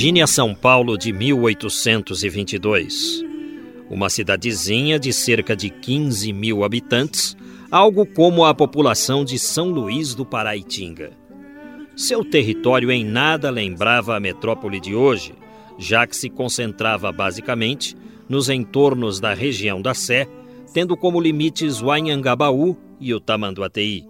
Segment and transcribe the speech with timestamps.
[0.00, 3.22] Imagine a São Paulo de 1822.
[3.90, 7.36] Uma cidadezinha de cerca de 15 mil habitantes,
[7.70, 11.10] algo como a população de São Luís do Paraitinga.
[11.94, 15.34] Seu território em nada lembrava a metrópole de hoje,
[15.76, 17.94] já que se concentrava basicamente
[18.26, 20.26] nos entornos da região da Sé,
[20.72, 24.06] tendo como limites o Anhangabaú e o Tamanduateí.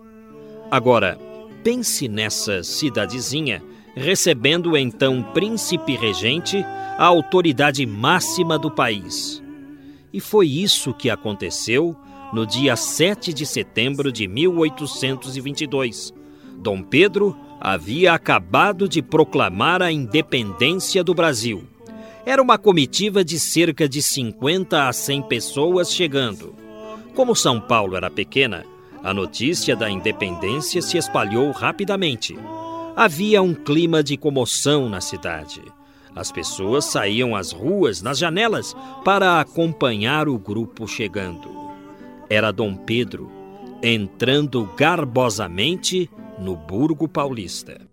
[0.70, 1.18] Agora,
[1.64, 3.60] pense nessa cidadezinha
[4.00, 6.64] recebendo então príncipe regente,
[6.98, 9.42] a autoridade máxima do país.
[10.12, 11.96] E foi isso que aconteceu
[12.32, 16.12] no dia 7 de setembro de 1822.
[16.56, 21.64] Dom Pedro havia acabado de proclamar a independência do Brasil.
[22.24, 26.54] Era uma comitiva de cerca de 50 a 100 pessoas chegando.
[27.14, 28.64] Como São Paulo era pequena,
[29.02, 32.36] a notícia da independência se espalhou rapidamente.
[32.96, 35.62] Havia um clima de comoção na cidade.
[36.14, 38.74] As pessoas saíam às ruas, nas janelas,
[39.04, 41.48] para acompanhar o grupo chegando.
[42.28, 43.30] Era Dom Pedro
[43.82, 47.89] entrando garbosamente no Burgo Paulista.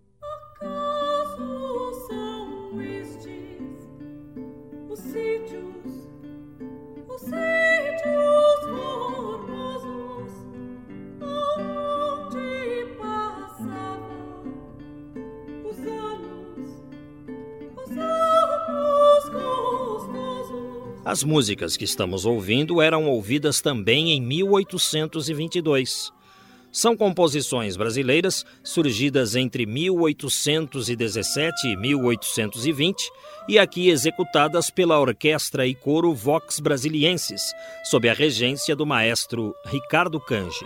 [21.07, 26.11] As músicas que estamos ouvindo eram ouvidas também em 1822.
[26.69, 33.09] São composições brasileiras surgidas entre 1817 e 1820
[33.47, 37.53] e aqui executadas pela orquestra e coro Vox Brasilienses,
[37.85, 40.65] sob a regência do maestro Ricardo Cange.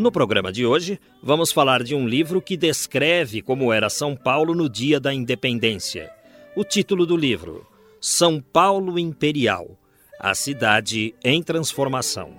[0.00, 4.54] No programa de hoje, vamos falar de um livro que descreve como era São Paulo
[4.54, 6.10] no dia da independência.
[6.56, 7.66] O título do livro:
[8.00, 9.78] São Paulo Imperial
[10.18, 12.34] A Cidade em Transformação.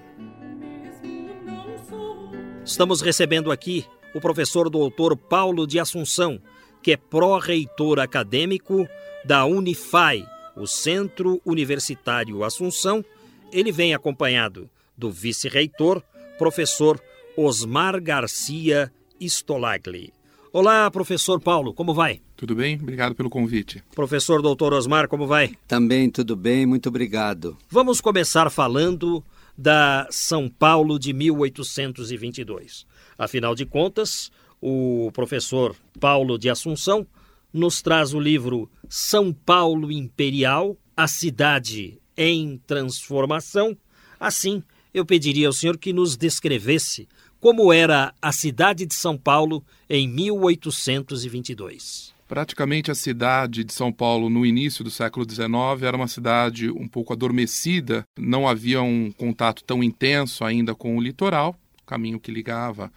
[2.65, 3.85] Estamos recebendo aqui
[4.15, 6.41] o professor doutor Paulo de Assunção,
[6.81, 8.87] que é pró-reitor acadêmico
[9.23, 10.25] da Unifai,
[10.57, 13.05] o Centro Universitário Assunção.
[13.53, 14.67] Ele vem acompanhado
[14.97, 16.01] do vice-reitor,
[16.39, 16.99] professor
[17.35, 20.13] Osmar Garcia Stolagli.
[20.51, 22.21] Olá, professor Paulo, como vai?
[22.35, 22.77] Tudo bem?
[22.81, 23.81] Obrigado pelo convite.
[23.95, 25.55] Professor doutor Osmar, como vai?
[25.65, 27.57] Também tudo bem, muito obrigado.
[27.69, 29.23] Vamos começar falando
[29.57, 32.85] da São Paulo de 1822.
[33.17, 37.07] Afinal de contas, o professor Paulo de Assunção
[37.53, 43.77] nos traz o livro São Paulo Imperial, a cidade em transformação.
[44.19, 44.61] Assim,
[44.93, 47.07] eu pediria ao senhor que nos descrevesse
[47.41, 52.13] como era a cidade de São Paulo em 1822.
[52.27, 56.87] Praticamente a cidade de São Paulo no início do século XIX era uma cidade um
[56.87, 62.31] pouco adormecida, não havia um contato tão intenso ainda com o litoral, o caminho que
[62.31, 62.91] ligava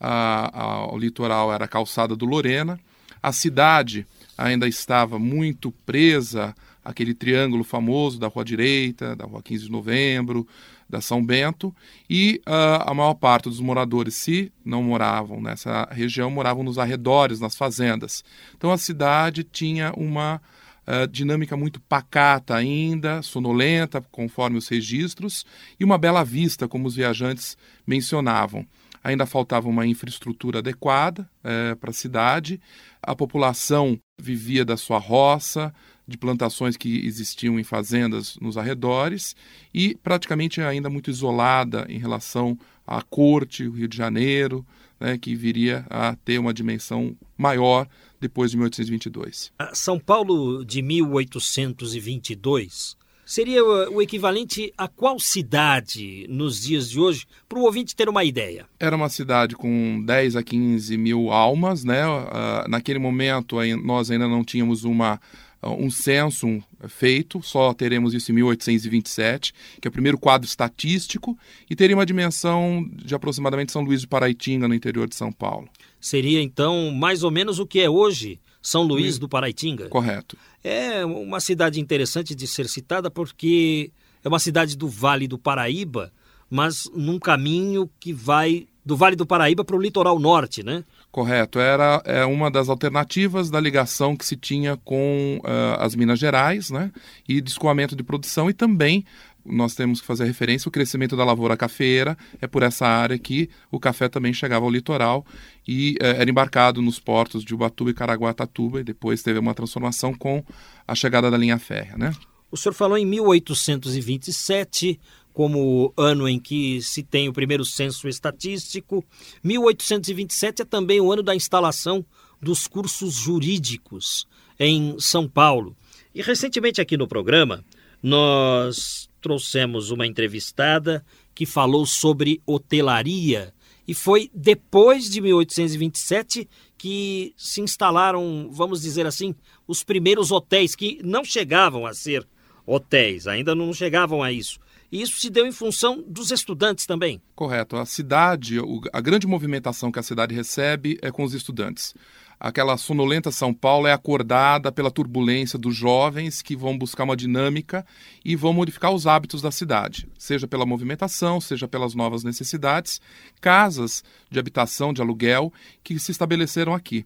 [0.00, 2.80] a, a, ao litoral era a calçada do Lorena.
[3.22, 9.66] A cidade ainda estava muito presa àquele triângulo famoso da Rua Direita, da Rua 15
[9.66, 10.48] de Novembro,
[10.90, 11.74] da São Bento,
[12.08, 17.40] e uh, a maior parte dos moradores, se não moravam nessa região, moravam nos arredores,
[17.40, 18.24] nas fazendas.
[18.56, 20.42] Então a cidade tinha uma
[20.86, 25.46] uh, dinâmica muito pacata ainda, sonolenta, conforme os registros,
[25.78, 27.56] e uma bela vista, como os viajantes
[27.86, 28.66] mencionavam.
[29.02, 32.60] Ainda faltava uma infraestrutura adequada uh, para a cidade,
[33.02, 35.72] a população vivia da sua roça,
[36.10, 39.36] de plantações que existiam em fazendas nos arredores
[39.72, 44.66] e praticamente ainda muito isolada em relação à corte, o Rio de Janeiro,
[44.98, 47.86] né, que viria a ter uma dimensão maior
[48.20, 49.52] depois de 1822.
[49.72, 52.98] São Paulo de 1822
[53.30, 58.24] seria o equivalente a qual cidade nos dias de hoje, para o ouvinte ter uma
[58.24, 58.66] ideia?
[58.80, 62.04] Era uma cidade com 10 a 15 mil almas, né?
[62.04, 65.20] Uh, naquele momento nós ainda não tínhamos uma
[65.62, 71.76] um censo feito, só teremos isso em 1827, que é o primeiro quadro estatístico, e
[71.76, 75.68] teria uma dimensão de aproximadamente São Luís de Paraitinga, no interior de São Paulo.
[76.00, 79.88] Seria então mais ou menos o que é hoje São Luís do Paraitinga?
[79.88, 80.36] Correto.
[80.64, 83.90] É uma cidade interessante de ser citada porque
[84.24, 86.10] é uma cidade do Vale do Paraíba,
[86.48, 90.84] mas num caminho que vai do Vale do Paraíba para o litoral norte, né?
[91.10, 91.58] Correto.
[91.58, 96.70] Era é uma das alternativas da ligação que se tinha com uh, as Minas Gerais,
[96.70, 96.92] né?
[97.28, 99.04] E de escoamento de produção e também
[99.44, 102.16] nós temos que fazer referência ao crescimento da lavoura cafeira.
[102.40, 105.26] É por essa área que o café também chegava ao litoral
[105.66, 110.14] e uh, era embarcado nos portos de Ubatuba e Caraguatatuba e depois teve uma transformação
[110.14, 110.44] com
[110.86, 112.12] a chegada da linha férrea, né?
[112.52, 115.00] O senhor falou em 1827,
[115.32, 119.04] como ano em que se tem o primeiro censo estatístico.
[119.42, 122.04] 1827 é também o ano da instalação
[122.40, 124.26] dos cursos jurídicos
[124.58, 125.76] em São Paulo.
[126.14, 127.64] E recentemente aqui no programa,
[128.02, 131.04] nós trouxemos uma entrevistada
[131.34, 133.52] que falou sobre hotelaria
[133.86, 136.48] e foi depois de 1827
[136.78, 139.34] que se instalaram, vamos dizer assim,
[139.66, 142.26] os primeiros hotéis que não chegavam a ser
[142.64, 144.58] hotéis, ainda não chegavam a isso,
[144.90, 147.20] e isso se deu em função dos estudantes também.
[147.34, 147.76] Correto.
[147.76, 148.58] A cidade,
[148.92, 151.94] a grande movimentação que a cidade recebe é com os estudantes.
[152.42, 157.84] Aquela sonolenta São Paulo é acordada pela turbulência dos jovens que vão buscar uma dinâmica
[158.24, 162.98] e vão modificar os hábitos da cidade, seja pela movimentação, seja pelas novas necessidades,
[163.42, 165.52] casas de habitação, de aluguel
[165.84, 167.04] que se estabeleceram aqui.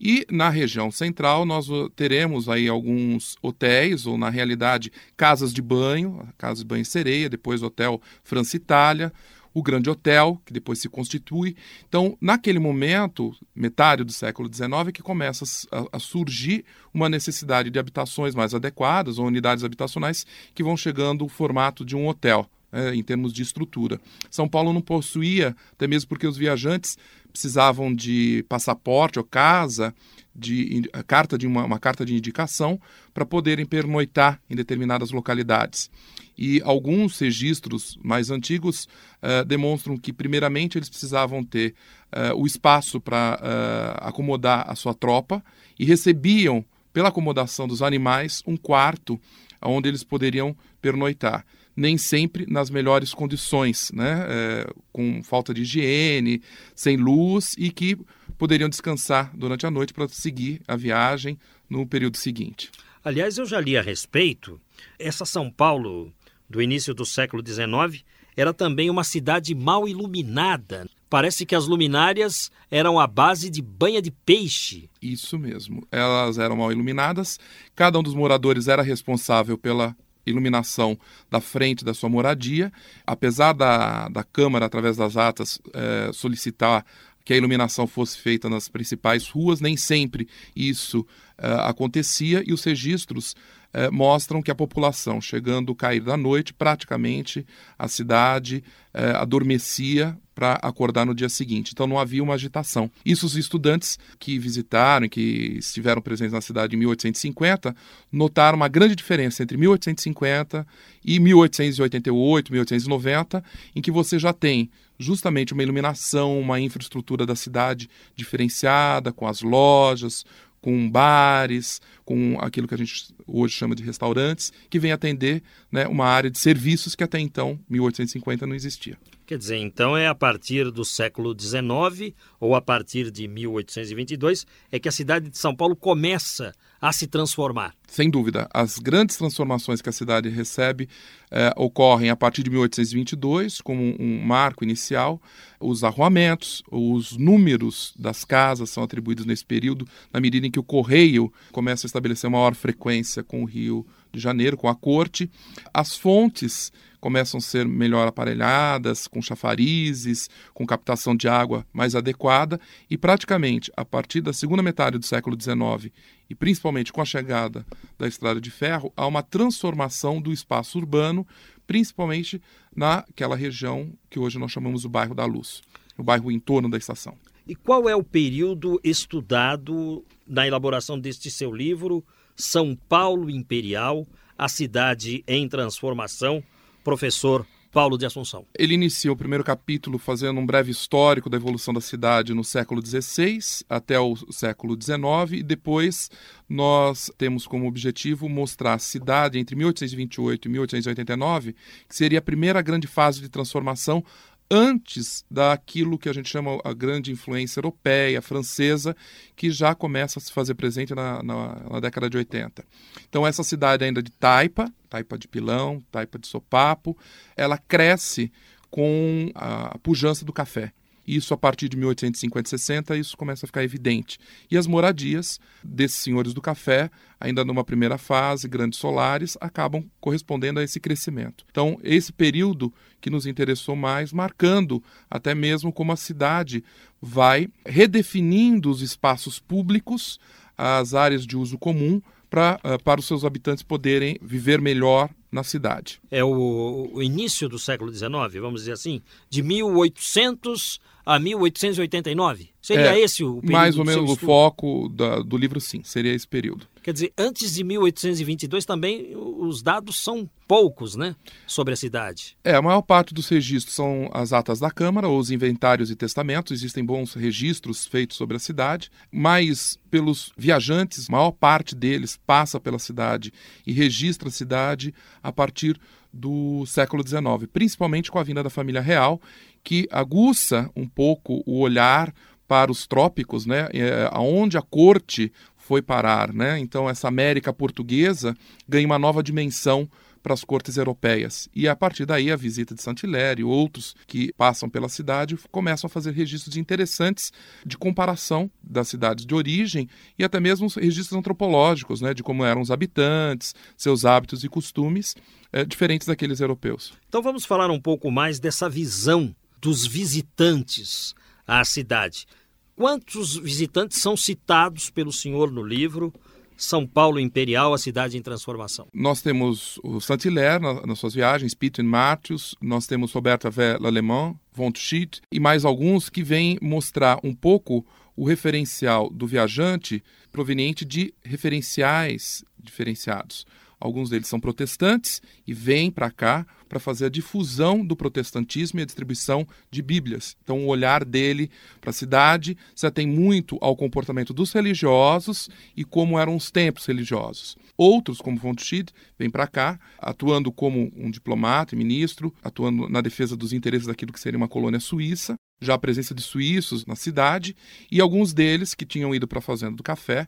[0.00, 6.28] E na região central nós teremos aí alguns hotéis, ou na realidade casas de banho,
[6.36, 9.12] casas de banho sereia, depois Hotel França Itália,
[9.56, 11.56] o Grande Hotel, que depois se constitui.
[11.88, 16.62] Então, naquele momento, metade do século XIX, que começa a, a, surgir
[16.92, 21.96] uma necessidade de habitações mais adequadas, ou unidades habitacionais que vão chegando o formato de
[21.96, 22.46] um hotel.
[22.72, 23.98] É, em termos de estrutura.
[24.28, 26.98] São Paulo não possuía, até mesmo porque os viajantes
[27.36, 29.94] precisavam de passaporte ou casa,
[30.34, 32.80] de carta de uma, uma carta de indicação
[33.12, 35.90] para poderem pernoitar em determinadas localidades.
[36.36, 38.88] E alguns registros mais antigos
[39.22, 41.74] uh, demonstram que, primeiramente, eles precisavam ter
[42.10, 45.44] uh, o espaço para uh, acomodar a sua tropa
[45.78, 49.20] e recebiam, pela acomodação dos animais, um quarto
[49.60, 51.44] onde eles poderiam pernoitar
[51.76, 54.24] nem sempre nas melhores condições, né?
[54.28, 56.40] É, com falta de higiene,
[56.74, 57.98] sem luz e que
[58.38, 61.38] poderiam descansar durante a noite para seguir a viagem
[61.68, 62.70] no período seguinte.
[63.04, 64.60] Aliás, eu já li a respeito.
[64.98, 66.12] Essa São Paulo
[66.48, 68.02] do início do século XIX
[68.36, 70.88] era também uma cidade mal iluminada.
[71.08, 74.90] Parece que as luminárias eram a base de banha de peixe.
[75.00, 75.86] Isso mesmo.
[75.90, 77.38] Elas eram mal iluminadas.
[77.74, 79.96] Cada um dos moradores era responsável pela
[80.26, 80.98] iluminação
[81.30, 82.72] da frente da sua moradia.
[83.06, 86.84] Apesar da, da Câmara, através das atas, é, solicitar
[87.24, 91.04] que a iluminação fosse feita nas principais ruas, nem sempre isso
[91.36, 93.34] é, acontecia e os registros
[93.76, 97.46] é, mostram que a população, chegando a cair da noite, praticamente
[97.78, 98.64] a cidade
[98.94, 101.72] é, adormecia para acordar no dia seguinte.
[101.74, 102.90] Então não havia uma agitação.
[103.04, 107.76] Isso os estudantes que visitaram, que estiveram presentes na cidade em 1850,
[108.10, 110.66] notaram uma grande diferença entre 1850
[111.04, 117.90] e 1888, 1890, em que você já tem justamente uma iluminação, uma infraestrutura da cidade
[118.14, 120.24] diferenciada, com as lojas,
[120.66, 125.86] com bares, com aquilo que a gente hoje chama de restaurantes, que vem atender né,
[125.88, 128.96] uma área de serviços que até então, 1850, não existia.
[129.26, 134.78] Quer dizer, então é a partir do século XIX ou a partir de 1822 é
[134.78, 137.74] que a cidade de São Paulo começa a se transformar.
[137.88, 138.48] Sem dúvida.
[138.52, 140.88] As grandes transformações que a cidade recebe
[141.30, 145.20] eh, ocorrem a partir de 1822, como um marco inicial.
[145.58, 150.64] Os arruamentos, os números das casas são atribuídos nesse período, na medida em que o
[150.64, 155.30] correio começa a estabelecer maior frequência com o rio de Janeiro, com a corte.
[155.72, 162.60] As fontes começam a ser melhor aparelhadas, com chafarizes, com captação de água mais adequada,
[162.90, 165.92] e praticamente a partir da segunda metade do século XIX,
[166.28, 167.64] e principalmente com a chegada
[167.98, 171.26] da estrada de ferro, há uma transformação do espaço urbano,
[171.66, 172.40] principalmente
[172.74, 175.62] naquela região que hoje nós chamamos o bairro da Luz,
[175.96, 177.16] o bairro em torno da estação.
[177.46, 184.48] E qual é o período estudado na elaboração deste seu livro, São Paulo Imperial, a
[184.48, 186.42] cidade em transformação?
[186.86, 188.46] professor Paulo de Assunção.
[188.56, 192.80] Ele inicia o primeiro capítulo fazendo um breve histórico da evolução da cidade no século
[192.80, 196.08] XVI até o século XIX e depois
[196.48, 201.56] nós temos como objetivo mostrar a cidade entre 1828 e 1889,
[201.88, 204.02] que seria a primeira grande fase de transformação
[204.50, 208.96] antes daquilo que a gente chama a grande influência europeia, francesa,
[209.34, 212.64] que já começa a se fazer presente na, na, na, década de 80.
[213.08, 216.96] Então, essa cidade ainda de taipa, taipa de pilão, taipa de sopapo,
[217.36, 218.32] ela cresce
[218.70, 220.72] com a pujança do café.
[221.06, 224.18] Isso a partir de 1850 e 60, isso começa a ficar evidente.
[224.50, 230.60] E as moradias desses senhores do café, ainda numa primeira fase, grandes solares, acabam correspondendo
[230.60, 231.44] a esse crescimento.
[231.50, 236.64] Então, esse período que nos interessou mais, marcando até mesmo como a cidade
[237.00, 240.18] vai redefinindo os espaços públicos,
[240.56, 245.42] as áreas de uso comum, pra, uh, para os seus habitantes poderem viver melhor na
[245.42, 246.00] cidade.
[246.10, 248.10] É o, o início do século XIX,
[248.40, 252.50] vamos dizer assim, de 1800 a 1889?
[252.60, 253.52] Seria é, esse o período?
[253.52, 256.66] Mais ou menos o foco da, do livro, sim, seria esse período.
[256.82, 261.14] Quer dizer, antes de 1822 também os dados são poucos, né?
[261.46, 262.36] Sobre a cidade.
[262.42, 265.96] É, a maior parte dos registros são as atas da Câmara, ou os inventários e
[265.96, 266.52] testamentos.
[266.52, 272.58] Existem bons registros feitos sobre a cidade, mas pelos viajantes, a maior parte deles passa
[272.58, 273.32] pela cidade
[273.64, 275.78] e registra a cidade a partir
[276.16, 279.20] do século XIX, principalmente com a vinda da família real,
[279.62, 282.12] que aguça um pouco o olhar
[282.48, 286.58] para os trópicos, né, é, aonde a corte foi parar, né?
[286.60, 288.36] Então essa América portuguesa
[288.68, 289.88] ganha uma nova dimensão
[290.26, 291.48] para as cortes europeias.
[291.54, 295.86] E a partir daí a visita de Saint-Hilaire e outros que passam pela cidade começam
[295.86, 297.32] a fazer registros interessantes
[297.64, 302.60] de comparação das cidades de origem e até mesmo registros antropológicos, né, de como eram
[302.60, 305.14] os habitantes, seus hábitos e costumes,
[305.52, 306.92] é, diferentes daqueles europeus.
[307.08, 311.14] Então vamos falar um pouco mais dessa visão dos visitantes
[311.46, 312.26] à cidade.
[312.74, 316.12] Quantos visitantes são citados pelo senhor no livro?
[316.56, 318.88] São Paulo Imperial, a cidade em transformação.
[318.92, 324.72] Nós temos o Saint-Hilaire na, nas suas viagens, Peter Martius, nós temos Roberta L'Allemand, von
[324.74, 327.84] Schied e mais alguns que vêm mostrar um pouco
[328.16, 333.46] o referencial do viajante proveniente de referenciais diferenciados.
[333.78, 338.82] Alguns deles são protestantes e vêm para cá para fazer a difusão do protestantismo e
[338.82, 340.36] a distribuição de Bíblias.
[340.42, 345.84] Então, o olhar dele para a cidade se atém muito ao comportamento dos religiosos e
[345.84, 347.56] como eram os templos religiosos.
[347.76, 353.00] Outros, como von Schied, vêm para cá, atuando como um diplomata e ministro, atuando na
[353.00, 356.96] defesa dos interesses daquilo que seria uma colônia suíça, já a presença de suíços na
[356.96, 357.56] cidade,
[357.90, 360.26] e alguns deles que tinham ido para a Fazenda do Café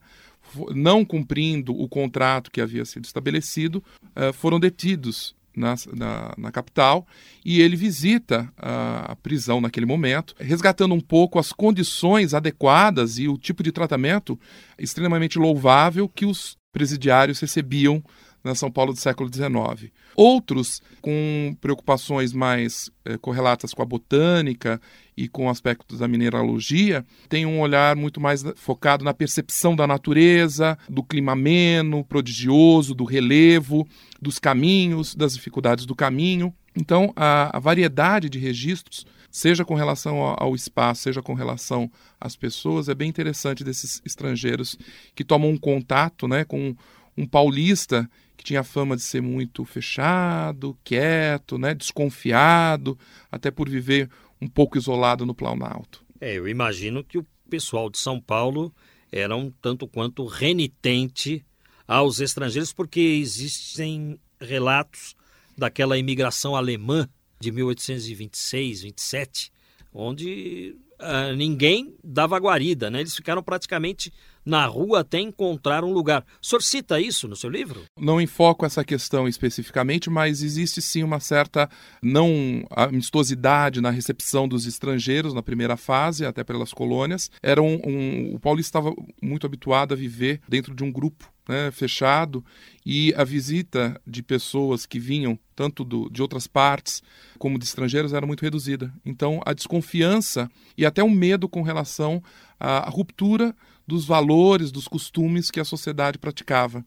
[0.74, 3.82] não cumprindo o contrato que havia sido estabelecido,
[4.14, 7.06] eh, foram detidos na, na, na, capital
[7.44, 13.28] e ele visita a, a, prisão naquele momento, resgatando um pouco as condições adequadas e
[13.28, 14.38] o tipo de tratamento
[14.78, 18.02] extremamente louvável que os presidiários recebiam
[18.42, 19.92] na São Paulo do século XIX.
[20.14, 24.80] Outros, com preocupações mais eh, correlatas com a botânica
[25.16, 30.78] e com aspectos da mineralogia, têm um olhar muito mais focado na percepção da natureza,
[30.88, 33.86] do clima ameno, prodigioso, do relevo,
[34.20, 36.54] dos caminhos, das dificuldades do caminho.
[36.74, 41.90] Então, a, a variedade de registros, seja com relação ao, ao espaço, seja com relação
[42.20, 44.78] às pessoas, é bem interessante desses estrangeiros
[45.14, 46.74] que tomam um contato né, com
[47.16, 52.96] um paulista que tinha fama de ser muito fechado, quieto, né, desconfiado,
[53.30, 54.08] até por viver
[54.40, 56.04] um pouco isolado no Planalto.
[56.20, 58.72] É, eu imagino que o pessoal de São Paulo
[59.10, 61.44] era um tanto quanto renitente
[61.88, 65.16] aos estrangeiros, porque existem relatos
[65.56, 67.08] daquela imigração alemã
[67.40, 69.50] de 1826, 27,
[69.92, 73.00] onde uh, ninguém dava guarida, né?
[73.00, 74.12] Eles ficaram praticamente
[74.44, 76.24] na rua até encontrar um lugar.
[76.42, 77.84] O senhor cita isso no seu livro?
[77.98, 81.68] Não enfoco essa questão especificamente, mas existe sim uma certa
[82.02, 87.30] não amistosidade na recepção dos estrangeiros na primeira fase, até pelas colônias.
[87.42, 91.70] Era um, um o paulista estava muito habituado a viver dentro de um grupo né,
[91.70, 92.44] fechado
[92.84, 97.02] e a visita de pessoas que vinham tanto do, de outras partes
[97.38, 98.92] como de estrangeiros era muito reduzida.
[99.04, 102.22] Então, a desconfiança e até o medo com relação
[102.60, 106.84] à, ruptura dos valores, dos costumes que a sociedade praticava.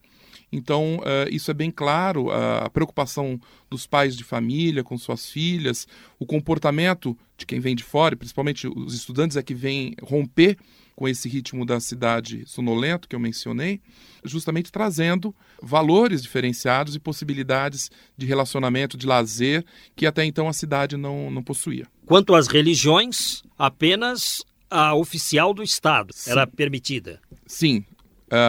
[0.52, 3.40] Então, uh, isso é bem claro, uh, a preocupação
[3.70, 5.88] dos pais de família com suas filhas,
[6.20, 10.58] o comportamento de quem vem de fora, principalmente os estudantes é que vêm romper
[10.96, 13.82] com esse ritmo da cidade sonolento que eu mencionei,
[14.24, 20.98] justamente trazendo valores diferenciados e possibilidades de relacionamento, de lazer, que até então a cidade
[20.98, 21.88] não, não possuía.
[22.06, 26.32] Quanto às religiões, apenas a oficial do Estado Sim.
[26.32, 27.20] era permitida.
[27.46, 27.84] Sim,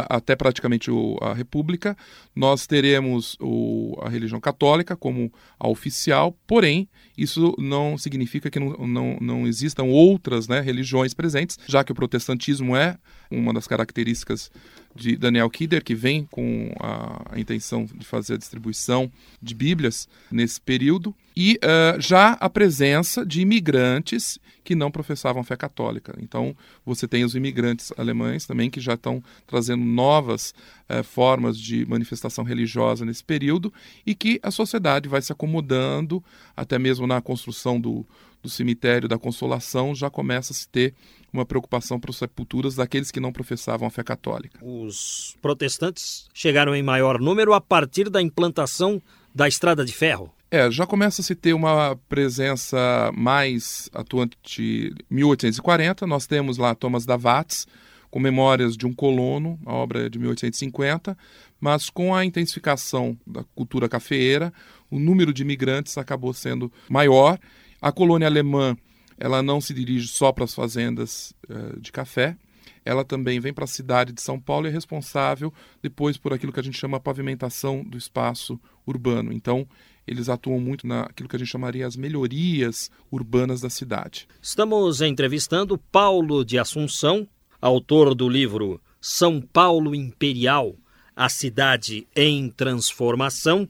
[0.09, 1.97] até praticamente o, a República,
[2.35, 8.87] nós teremos o, a religião católica como a oficial, porém, isso não significa que não,
[8.87, 12.97] não, não existam outras né, religiões presentes, já que o protestantismo é
[13.31, 14.51] uma das características
[14.95, 20.09] de Daniel Kidder, que vem com a, a intenção de fazer a distribuição de Bíblias
[20.31, 26.15] nesse período, e uh, já a presença de imigrantes que não professavam fé católica.
[26.21, 30.55] Então, você tem os imigrantes alemães também que já estão trazendo novas
[30.89, 33.73] uh, formas de manifestação religiosa nesse período
[34.07, 36.23] e que a sociedade vai se acomodando,
[36.57, 38.07] até mesmo na construção do,
[38.43, 40.95] do cemitério da Consolação, já começa a se ter
[41.33, 44.59] uma preocupação para as sepulturas daqueles que não professavam a fé católica.
[44.63, 49.01] Os protestantes chegaram em maior número a partir da implantação
[49.35, 50.33] da estrada de ferro.
[50.51, 56.07] É, já começa a se ter uma presença mais atuante em 1840.
[56.07, 57.67] Nós temos lá Thomas Davatz,
[58.11, 61.17] com Memórias de um Colono, a obra é de 1850,
[61.59, 64.53] mas com a intensificação da cultura cafeeira,
[64.91, 67.39] o número de imigrantes acabou sendo maior.
[67.83, 68.77] A colônia alemã
[69.19, 72.37] ela não se dirige só para as fazendas uh, de café,
[72.85, 76.53] ela também vem para a cidade de São Paulo e é responsável depois por aquilo
[76.53, 79.33] que a gente chama pavimentação do espaço urbano.
[79.33, 79.67] Então,
[80.07, 84.27] eles atuam muito naquilo que a gente chamaria as melhorias urbanas da cidade.
[84.41, 87.27] Estamos entrevistando Paulo de Assunção,
[87.61, 90.77] autor do livro São Paulo Imperial,
[91.15, 93.69] a cidade em transformação,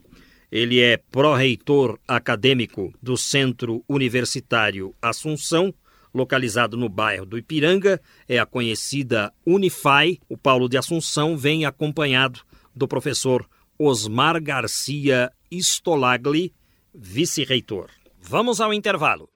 [0.52, 5.72] ele é pró-reitor acadêmico do Centro Universitário Assunção,
[6.12, 10.20] localizado no bairro do Ipiranga, é a conhecida Unify.
[10.28, 12.40] O Paulo de Assunção vem acompanhado
[12.76, 16.52] do professor Osmar Garcia Stolagli,
[16.94, 17.88] vice-reitor.
[18.20, 19.30] Vamos ao intervalo.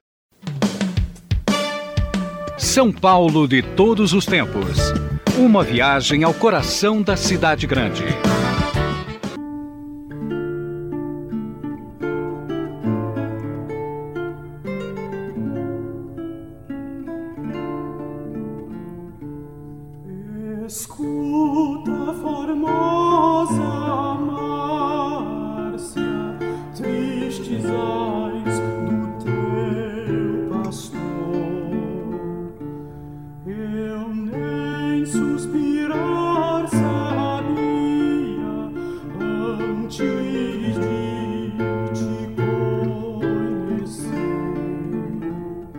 [2.59, 4.77] São Paulo de todos os tempos.
[5.35, 8.03] Uma viagem ao coração da cidade grande.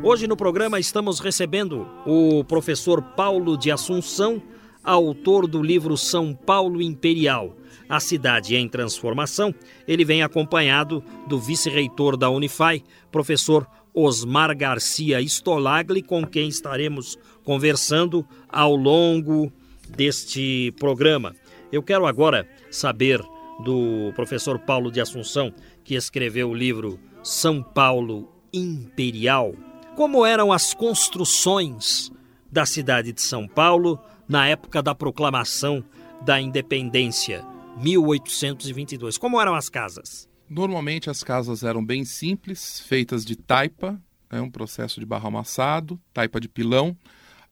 [0.02, 4.40] Hoje no programa estamos recebendo o professor Paulo de Assunção,
[4.82, 7.54] autor do livro São Paulo Imperial,
[7.86, 9.54] a cidade em transformação.
[9.86, 18.28] Ele vem acompanhado do vice-reitor da Unify, professor Osmar Garcia Stolagli, com quem estaremos conversando
[18.46, 19.50] ao longo
[19.88, 21.34] deste programa.
[21.72, 23.22] Eu quero agora saber
[23.64, 25.50] do professor Paulo de Assunção,
[25.82, 29.54] que escreveu o livro São Paulo Imperial
[29.96, 32.12] como eram as construções
[32.52, 35.82] da cidade de São Paulo na época da proclamação
[36.20, 37.42] da independência,
[37.78, 39.16] 1822.
[39.16, 40.28] Como eram as casas?
[40.50, 45.98] Normalmente as casas eram bem simples, feitas de taipa, é um processo de barro amassado,
[46.12, 46.94] taipa de pilão.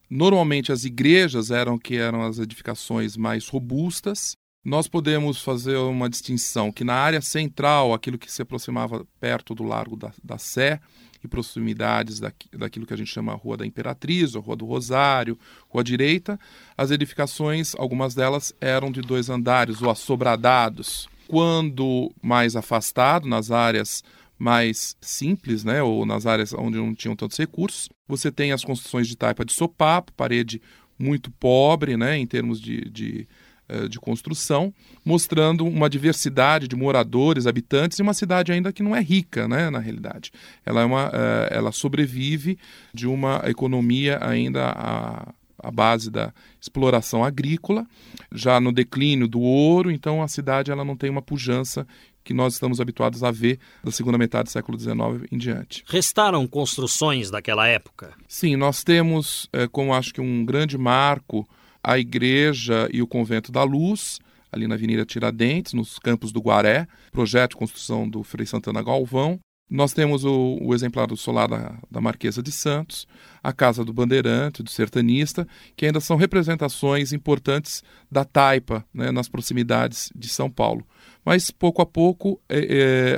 [0.09, 4.35] Normalmente as igrejas eram que eram as edificações mais robustas.
[4.63, 9.63] Nós podemos fazer uma distinção que na área central, aquilo que se aproximava perto do
[9.63, 10.79] Largo da, da Sé,
[11.23, 15.83] e proximidades daquilo que a gente chama Rua da Imperatriz, ou Rua do Rosário, Rua
[15.83, 16.39] Direita,
[16.77, 21.07] as edificações, algumas delas eram de dois andares ou assobradados.
[21.27, 24.03] Quando mais afastado, nas áreas
[24.37, 29.07] mais simples, né, ou nas áreas onde não tinham tantos recursos, você tem as construções
[29.07, 30.61] de taipa de sopapo, parede
[30.97, 33.27] muito pobre, né, em termos de, de
[33.69, 34.73] eh, de construção,
[35.03, 39.69] mostrando uma diversidade de moradores, habitantes, e uma cidade ainda que não é rica, né,
[39.69, 40.31] na realidade.
[40.65, 42.57] Ela, é uma, eh, ela sobrevive
[42.93, 47.85] de uma economia ainda a, a base da exploração agrícola,
[48.31, 51.85] já no declínio do ouro, então a cidade ela não tem uma pujança
[52.27, 55.81] que nós estamos habituados a ver da segunda metade do século XIX em diante.
[55.87, 58.13] Restaram construções daquela época?
[58.27, 61.47] Sim, nós temos, é, como acho que um grande marco,
[61.81, 64.19] a igreja e o convento da Luz,
[64.51, 69.39] ali na Avenida Tiradentes, nos campos do Guaré, projeto de construção do Frei Santana Galvão.
[69.69, 73.07] Nós temos o, o exemplar do solar da, da, Marquesa de Santos,
[73.41, 79.29] a Casa do Bandeirante, do Sertanista, que ainda são representações importantes da taipa né, nas
[79.29, 80.85] proximidades de São Paulo.
[81.27, 82.59] Mas, pouco a pouco, é,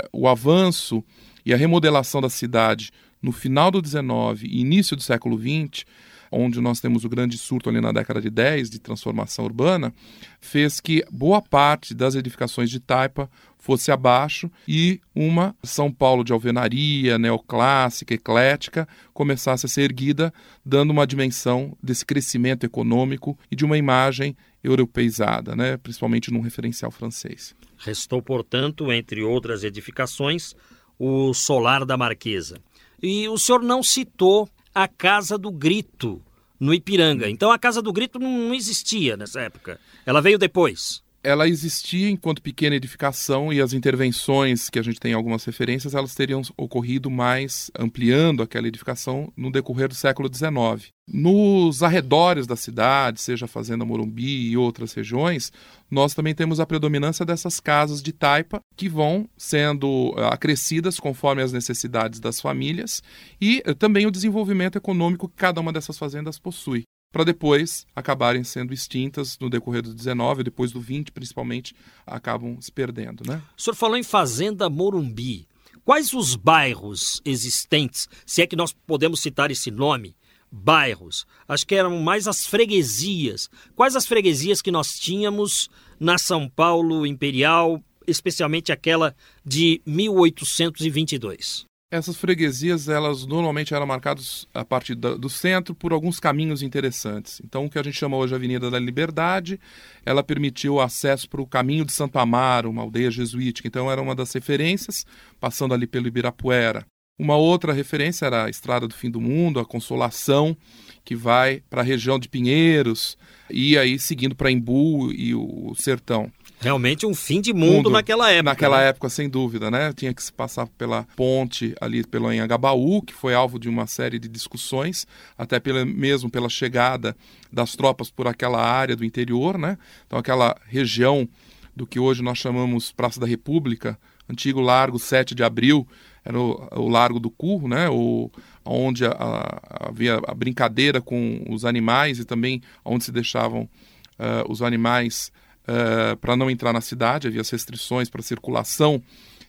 [0.01, 1.03] é, o avanço
[1.45, 2.89] e a remodelação da cidade
[3.21, 5.85] no final do XIX e início do século XX
[6.31, 9.93] onde nós temos o grande surto ali na década de 10 de transformação urbana,
[10.39, 16.31] fez que boa parte das edificações de taipa fosse abaixo e uma São Paulo de
[16.31, 20.33] alvenaria, neoclássica, eclética, começasse a ser erguida,
[20.65, 26.91] dando uma dimensão desse crescimento econômico e de uma imagem europeizada, né, principalmente num referencial
[26.91, 27.55] francês.
[27.79, 30.53] Restou, portanto, entre outras edificações,
[30.99, 32.61] o Solar da Marquesa.
[33.01, 36.21] E o senhor não citou a Casa do Grito,
[36.59, 37.29] no Ipiranga.
[37.29, 39.79] Então a Casa do Grito não, existia nessa época.
[40.05, 45.13] Ela veio depois ela existia enquanto pequena edificação e as intervenções que a gente tem
[45.13, 50.91] algumas referências, elas teriam ocorrido mais ampliando aquela edificação no decorrer do século XIX.
[51.11, 55.51] Nos arredores da cidade, seja a Fazenda Morumbi e outras regiões,
[55.89, 61.41] nós também temos a predominância dessas casas de taipa que vão sendo eh, acrescidas conforme
[61.41, 63.01] as necessidades das famílias
[63.41, 68.43] e eh, também o desenvolvimento econômico que cada uma dessas fazendas possui para depois acabarem
[68.43, 73.23] sendo extintas no decorrer do 19, depois do 20 principalmente, acabam se perdendo.
[73.27, 73.41] Né?
[73.57, 75.47] O senhor falou em Fazenda Morumbi.
[75.83, 80.15] Quais os bairros existentes, se é que nós podemos citar esse nome,
[80.51, 81.25] bairros?
[81.47, 83.49] Acho que eram mais as freguesias.
[83.75, 85.67] Quais as freguesias que nós tínhamos
[85.99, 91.68] na São Paulo Imperial, especialmente aquela de 1822?
[91.91, 97.41] Essas freguesias, elas normalmente eram marcadas a partir do centro por alguns caminhos interessantes.
[97.43, 99.59] Então, o que a gente chama hoje Avenida da Liberdade,
[100.05, 103.67] ela permitiu o acesso para o caminho de Santo Amaro, uma aldeia jesuítica.
[103.67, 105.03] Então, era uma das referências,
[105.39, 106.85] passando ali pelo Ibirapuera.
[107.19, 110.55] Uma outra referência era a Estrada do Fim do Mundo, a Consolação,
[111.03, 113.17] que vai para a região de Pinheiros
[113.49, 116.31] e aí seguindo para Embu e o Sertão.
[116.61, 118.43] Realmente um fim de mundo, mundo naquela época.
[118.43, 118.87] Naquela né?
[118.87, 119.91] época, sem dúvida, né?
[119.93, 124.19] Tinha que se passar pela ponte ali pelo Anhangabaú, que foi alvo de uma série
[124.19, 127.15] de discussões, até pela, mesmo pela chegada
[127.51, 129.77] das tropas por aquela área do interior, né?
[130.05, 131.27] Então aquela região
[131.75, 133.97] do que hoje nós chamamos Praça da República,
[134.29, 135.87] antigo Largo 7 de Abril,
[136.23, 137.89] era o, o Largo do Curro, né?
[137.89, 138.29] O,
[138.65, 144.49] onde a, a, havia a brincadeira com os animais e também onde se deixavam uh,
[144.51, 145.31] os animais
[145.63, 149.01] uh, para não entrar na cidade, havia as restrições para a circulação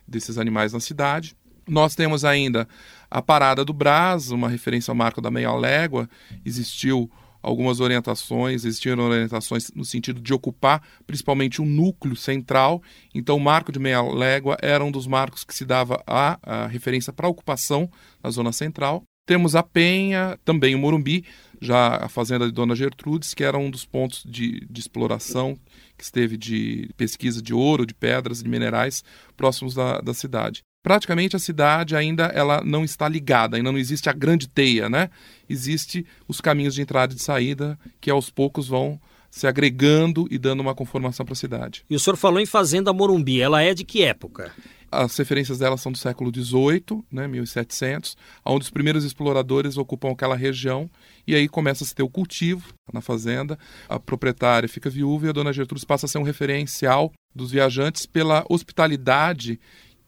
[0.06, 1.37] desses animais na cidade.
[1.68, 2.66] Nós temos ainda
[3.11, 6.09] a Parada do Brás, uma referência ao marco da meia légua.
[6.44, 7.11] Existiu
[7.42, 12.83] algumas orientações, existiram orientações no sentido de ocupar principalmente um núcleo central.
[13.14, 16.66] Então, o marco de meia légua era um dos marcos que se dava a, a
[16.66, 17.90] referência para a ocupação
[18.22, 19.03] na zona central.
[19.26, 21.24] Temos a Penha, também o Morumbi,
[21.61, 25.57] já a fazenda de Dona Gertrudes, que era um dos pontos de, de exploração
[25.96, 29.05] que esteve de pesquisa de ouro, de pedras, de minerais
[29.37, 30.62] próximos da, da cidade.
[30.82, 35.10] Praticamente a cidade ainda ela não está ligada, ainda não existe a grande teia, né?
[35.48, 38.98] Existe os caminhos de entrada e de saída que aos poucos vão
[39.30, 41.84] se agregando e dando uma conformação para a cidade.
[41.88, 44.52] E o senhor falou em Fazenda Morumbi, ela é de que época?
[44.90, 50.34] As referências dela são do século XVIII, né, 1700, onde os primeiros exploradores ocupam aquela
[50.34, 50.90] região
[51.24, 53.56] e aí começa a se ter o cultivo na fazenda.
[53.88, 58.04] A proprietária fica viúva e a dona Gertrudes passa a ser um referencial dos viajantes
[58.04, 59.60] pela hospitalidade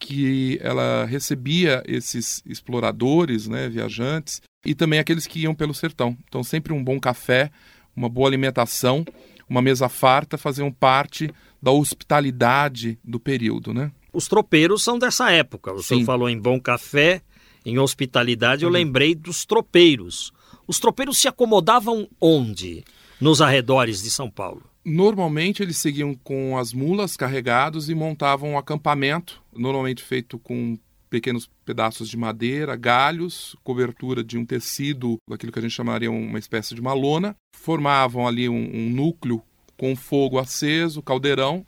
[0.03, 6.17] que ela recebia esses exploradores, né, viajantes, e também aqueles que iam pelo sertão.
[6.27, 7.49] Então, sempre um bom café,
[7.95, 9.05] uma boa alimentação,
[9.47, 13.93] uma mesa farta faziam parte da hospitalidade do período, né?
[14.11, 15.71] Os tropeiros são dessa época.
[15.71, 15.95] O Sim.
[15.95, 17.21] senhor falou em bom café,
[17.65, 18.69] em hospitalidade, uhum.
[18.69, 20.33] eu lembrei dos tropeiros.
[20.67, 22.83] Os tropeiros se acomodavam onde?
[23.21, 24.63] Nos arredores de São Paulo.
[24.85, 30.77] Normalmente eles seguiam com as mulas carregados e montavam um acampamento, normalmente feito com
[31.09, 36.39] pequenos pedaços de madeira, galhos, cobertura de um tecido, aquilo que a gente chamaria uma
[36.39, 37.35] espécie de uma lona.
[37.55, 39.41] Formavam ali um, um núcleo
[39.77, 41.65] com fogo aceso, caldeirão,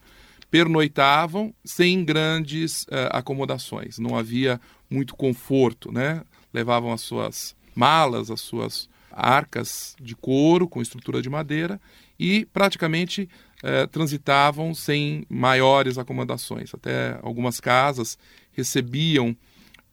[0.50, 3.98] pernoitavam sem grandes uh, acomodações.
[3.98, 6.24] Não havia muito conforto, né?
[6.54, 11.80] Levavam as suas malas, as suas arcas de couro com estrutura de madeira
[12.20, 13.30] e praticamente
[13.64, 16.74] eh, transitavam sem maiores acomodações.
[16.74, 18.18] Até algumas casas
[18.52, 19.36] recebiam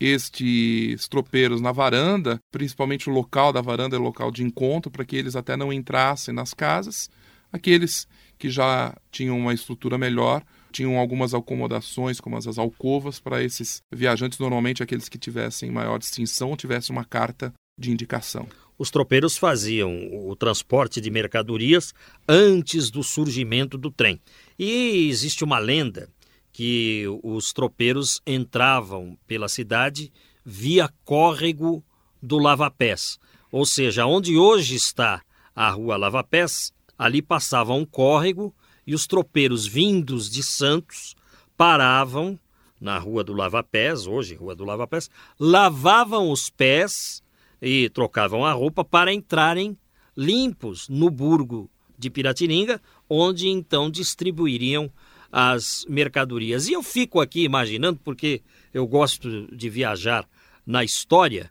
[0.01, 5.15] estes tropeiros na varanda, principalmente o local da varanda é local de encontro, para que
[5.15, 7.09] eles até não entrassem nas casas.
[7.53, 13.83] Aqueles que já tinham uma estrutura melhor tinham algumas acomodações, como as alcovas, para esses
[13.93, 18.47] viajantes, normalmente aqueles que tivessem maior distinção tivessem uma carta de indicação.
[18.79, 21.95] Os tropeiros faziam o transporte de mercadorias
[22.29, 24.21] antes do surgimento do trem.
[24.59, 26.09] E existe uma lenda
[26.53, 30.13] que os tropeiros entravam pela cidade
[30.45, 31.83] via córrego
[32.21, 33.19] do Lava-Pés.
[33.51, 35.23] Ou seja, onde hoje está
[35.55, 38.55] a rua Lava-Pés, ali passava um córrego
[38.87, 41.15] e os tropeiros vindos de Santos
[41.57, 42.39] paravam
[42.81, 45.09] na rua do Lava-Pés, hoje rua do Lava-Pés,
[45.39, 47.22] lavavam os pés
[47.62, 49.79] e trocavam a roupa para entrarem
[50.16, 54.90] limpos no burgo de Piratininga, onde então distribuiriam
[55.31, 56.66] as mercadorias.
[56.66, 58.42] E eu fico aqui imaginando, porque
[58.75, 60.29] eu gosto de viajar
[60.66, 61.51] na história,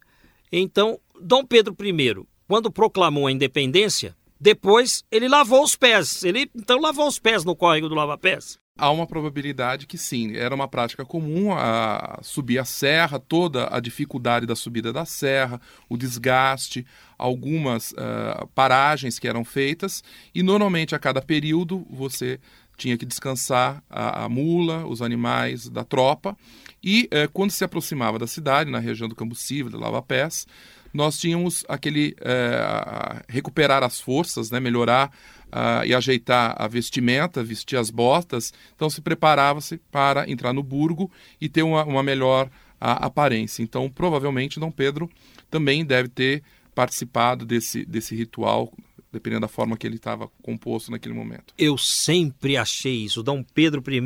[0.52, 6.24] então Dom Pedro I, quando proclamou a independência, depois ele lavou os pés.
[6.24, 8.60] Ele então lavou os pés no córrego do lava-pés.
[8.82, 13.80] Há uma probabilidade que sim, era uma prática comum a subir a serra, toda a
[13.80, 16.84] dificuldade da subida da serra, o desgaste,
[17.16, 22.40] algumas uh, paragens que eram feitas, e normalmente a cada período você
[22.76, 26.36] tinha que descansar a, a mula, os animais da tropa,
[26.84, 30.48] e uh, quando se aproximava da cidade, na região do Cambuciva, de Lava Pés,
[30.94, 35.12] nós tínhamos aquele é, recuperar as forças, né, melhorar
[35.52, 38.54] uh, e ajeitar a vestimenta, vestir as botas.
[38.76, 43.62] Então se preparava-se para entrar no burgo e ter uma, uma melhor aparência.
[43.62, 45.08] Então provavelmente Dom Pedro
[45.52, 46.42] também deve ter
[46.74, 48.72] participado desse, desse ritual
[49.12, 51.54] dependendo da forma que ele estava composto naquele momento.
[51.58, 53.22] Eu sempre achei isso.
[53.22, 54.02] Dom Pedro I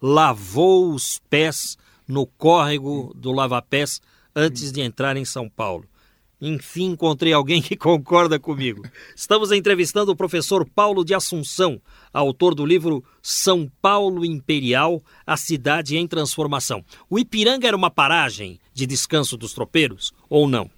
[0.00, 4.00] lavou os pés no córrego do lava-pés
[4.34, 5.84] antes de entrar em São Paulo.
[6.40, 8.82] Enfim, encontrei alguém que concorda comigo.
[9.14, 11.80] Estamos entrevistando o professor Paulo de Assunção,
[12.12, 16.84] autor do livro São Paulo Imperial, a cidade em transformação.
[17.10, 20.70] O Ipiranga era uma paragem de descanso dos tropeiros ou não?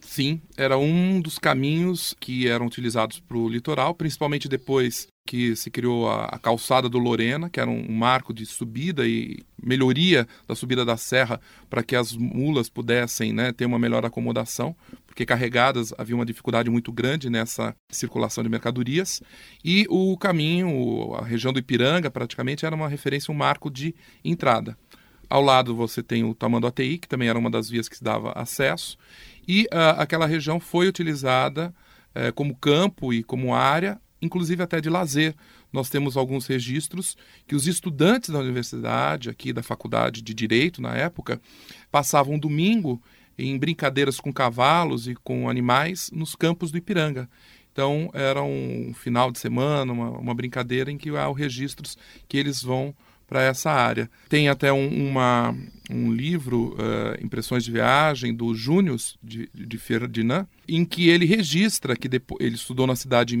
[0.00, 5.70] Sim, era um dos caminhos que eram utilizados para o litoral, principalmente depois que se
[5.70, 10.26] criou a, a, calçada do Lorena, que era um, um marco de subida e melhoria
[10.46, 11.38] da subida da serra
[11.68, 14.74] para que as mulas pudessem né, ter uma melhor acomodação,
[15.06, 19.20] porque carregadas havia uma dificuldade muito grande nessa circulação de mercadorias.
[19.62, 24.78] E o caminho, a região do Ipiranga, praticamente era uma referência, um marco de entrada.
[25.28, 28.32] Ao lado você tem o Tamanduateí, que também era uma das vias que se dava
[28.32, 28.96] acesso,
[29.46, 31.74] e uh, aquela região foi utilizada
[32.16, 35.34] uh, como campo e como área, inclusive até de lazer.
[35.72, 40.94] Nós temos alguns registros que os estudantes da universidade, aqui da faculdade de Direito na
[40.94, 41.40] época,
[41.90, 43.00] passavam um domingo
[43.38, 47.28] em brincadeiras com cavalos e com animais nos campos do Ipiranga.
[47.72, 52.60] Então, era um final de semana, uma, uma brincadeira em que há registros que eles
[52.60, 52.92] vão
[53.28, 54.10] para essa área.
[54.28, 55.54] Tem até um, uma,
[55.90, 61.94] um livro, uh, Impressões de Viagem, do Júnior de, de Ferdinand, em que ele registra
[61.94, 63.38] que depois, ele estudou na cidade em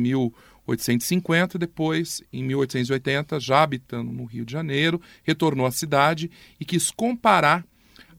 [0.68, 6.64] 1850 e depois, em 1880, já habitando no Rio de Janeiro, retornou à cidade e
[6.64, 7.64] quis comparar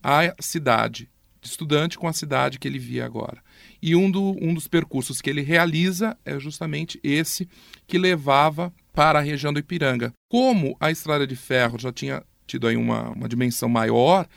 [0.03, 1.09] a cidade
[1.41, 3.41] de estudante com a cidade que ele via agora.
[3.81, 7.47] E um, do, um dos percursos que ele realiza é justamente esse
[7.87, 10.13] que levava para a região do Ipiranga.
[10.29, 14.27] Como a estrada de ferro já tinha tido aí uma, uma dimensão maior,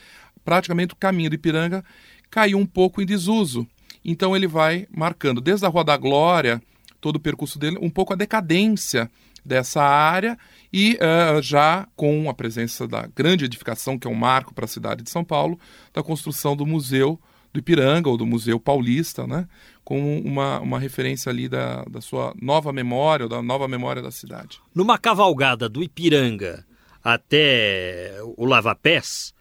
[0.44, 1.84] praticamente o caminho do Ipiranga
[2.30, 3.66] caiu um pouco em desuso.
[4.04, 6.62] Então ele vai marcando desde a Rua da Glória,
[7.02, 9.10] todo o percurso dele, um pouco a decadência
[9.44, 10.38] dessa área
[10.72, 14.68] e uh, já com a presença da grande edificação, que é um marco para a
[14.68, 15.58] cidade de São Paulo,
[15.92, 17.20] da construção do Museu
[17.52, 19.46] do Ipiranga ou do Museu Paulista, né?
[19.84, 24.10] como uma, uma referência ali da, da sua nova memória, ou da nova memória da
[24.10, 24.58] cidade.
[24.74, 26.64] Numa cavalgada do Ipiranga
[27.04, 29.34] até o Lava Pés,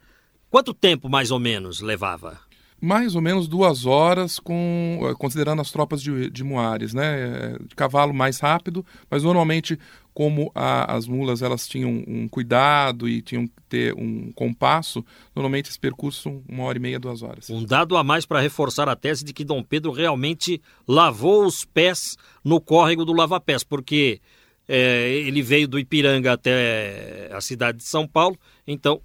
[0.49, 2.39] quanto tempo mais ou menos levava?
[2.81, 7.55] Mais ou menos duas horas, com, eh, considerando as tropas de, de Moares, né?
[7.67, 9.77] De cavalo mais rápido, mas normalmente,
[10.15, 15.69] como a, as mulas elas tinham um cuidado e tinham que ter um compasso, normalmente
[15.69, 17.51] esse percurso uma hora e meia, duas horas.
[17.51, 21.63] Um dado a mais para reforçar a tese de que Dom Pedro realmente lavou os
[21.63, 24.19] pés no córrego do Lava-Pés, porque
[24.67, 28.99] é, ele veio do Ipiranga até a cidade de São Paulo, então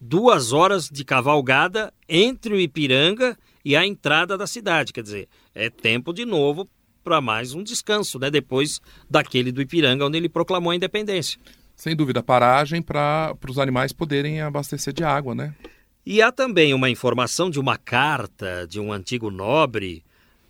[0.00, 4.92] duas horas de cavalgada entre o Ipiranga e a entrada da cidade.
[4.92, 6.68] Quer dizer, é tempo de novo
[7.02, 8.30] para mais um descanso, né?
[8.30, 11.40] Depois daquele do Ipiranga, onde ele proclamou a independência.
[11.74, 15.54] Sem dúvida, paragem para os animais poderem abastecer de água, né?
[16.04, 20.02] E há também uma informação de uma carta de um antigo nobre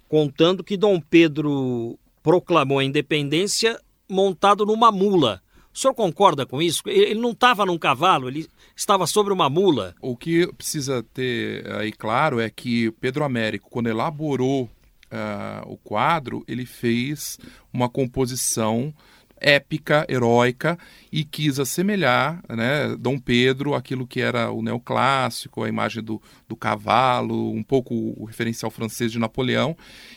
[0.09, 5.43] contando que Dom Pedro proclamou a independência montado numa mula.
[5.79, 6.83] O senhor concorda com isso?
[6.87, 9.95] Ele não estava num cavalo, ele estava sobre uma mula.
[10.01, 16.43] O que precisa ter aí claro é que Pedro Américo, quando elaborou uh, o quadro,
[16.49, 17.39] ele fez
[17.73, 18.93] uma composição
[19.41, 20.77] épica, heróica,
[21.13, 26.57] e quis assemelhar né, Dom Pedro aquilo que era o neoclássico, a imagem do, do
[26.57, 29.77] cavalo, um pouco o referencial francês de Napoleão,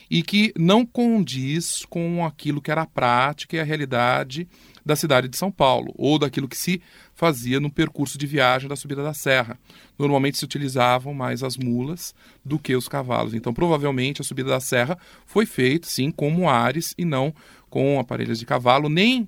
[0.10, 4.48] e que não condiz com aquilo que era a prática e a realidade
[4.86, 6.82] da cidade de São Paulo, ou daquilo que se
[7.14, 9.60] fazia no percurso de viagem da subida da serra.
[9.98, 13.34] Normalmente se utilizavam mais as mulas do que os cavalos.
[13.34, 17.34] Então, provavelmente, a subida da serra foi feita, sim, como ares e não
[17.70, 19.28] com aparelhos de cavalo, nem uh,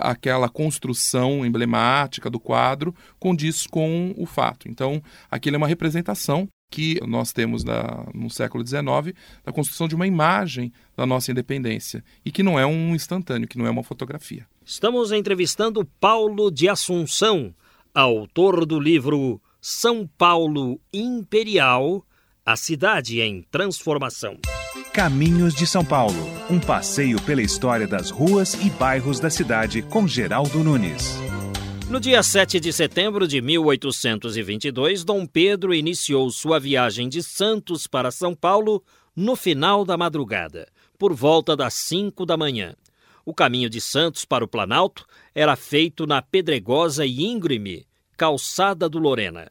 [0.00, 4.68] aquela construção emblemática do quadro condiz com o fato.
[4.68, 9.94] Então, aquilo é uma representação que nós temos da, no século XIX da construção de
[9.94, 13.84] uma imagem da nossa independência e que não é um instantâneo, que não é uma
[13.84, 14.46] fotografia.
[14.64, 17.54] Estamos entrevistando Paulo de Assunção,
[17.94, 22.04] autor do livro São Paulo Imperial,
[22.44, 24.38] a cidade em transformação.
[24.92, 26.14] Caminhos de São Paulo,
[26.50, 31.18] um passeio pela história das ruas e bairros da cidade com Geraldo Nunes.
[31.88, 38.10] No dia 7 de setembro de 1822, Dom Pedro iniciou sua viagem de Santos para
[38.10, 38.82] São Paulo
[39.14, 40.66] no final da madrugada,
[40.98, 42.74] por volta das 5 da manhã.
[43.24, 48.98] O caminho de Santos para o Planalto era feito na pedregosa e íngreme Calçada do
[48.98, 49.50] Lorena.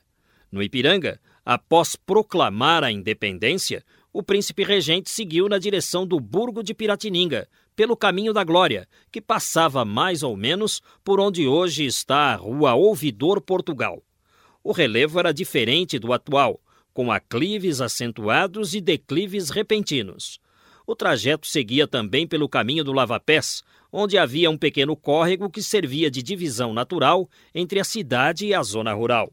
[0.52, 6.74] No Ipiranga, após proclamar a independência, o príncipe regente seguiu na direção do Burgo de
[6.74, 12.36] Piratininga, pelo caminho da Glória, que passava mais ou menos por onde hoje está a
[12.36, 14.04] Rua Ouvidor Portugal.
[14.64, 16.62] O relevo era diferente do atual,
[16.94, 20.40] com aclives acentuados e declives repentinos.
[20.86, 26.10] O trajeto seguia também pelo caminho do Lavapés, onde havia um pequeno córrego que servia
[26.10, 29.32] de divisão natural entre a cidade e a zona rural.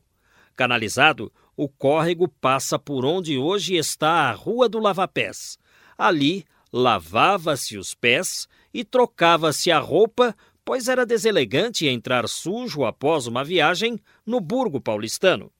[0.55, 5.59] Canalizado, o córrego passa por onde hoje está a Rua do Lavapés.
[5.97, 13.45] Ali, lavava-se os pés e trocava-se a roupa, pois era deselegante entrar sujo após uma
[13.45, 15.51] viagem no Burgo paulistano.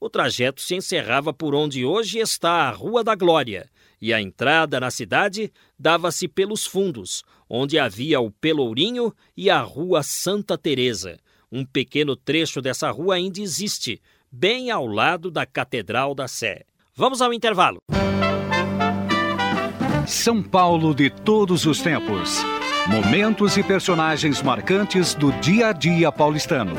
[0.00, 4.80] O trajeto se encerrava por onde hoje está a Rua da Glória, e a entrada
[4.80, 11.18] na cidade dava-se pelos fundos, onde havia o Pelourinho e a Rua Santa Teresa.
[11.52, 14.00] Um pequeno trecho dessa rua ainda existe,
[14.32, 16.64] bem ao lado da Catedral da Sé.
[16.94, 17.78] Vamos ao intervalo.
[20.10, 22.44] São Paulo de todos os tempos.
[22.88, 26.74] Momentos e personagens marcantes do dia a dia paulistano.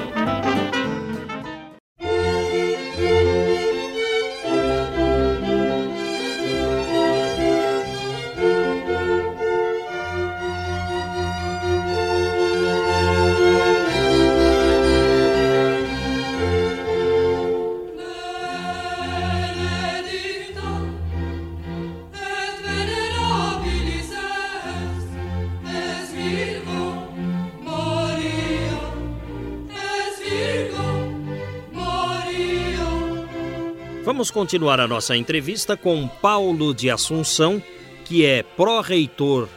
[34.12, 37.64] Vamos continuar a nossa entrevista com Paulo de Assunção,
[38.04, 39.48] que é pró-reitor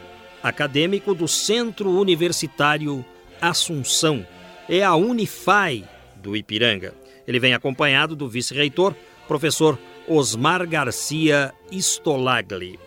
[0.41, 3.03] acadêmico do Centro Universitário
[3.41, 4.25] Assunção.
[4.69, 5.83] É a Unifai
[6.23, 6.93] do Ipiranga.
[7.27, 8.95] Ele vem acompanhado do vice-reitor,
[9.27, 12.79] professor Osmar Garcia Stolagli.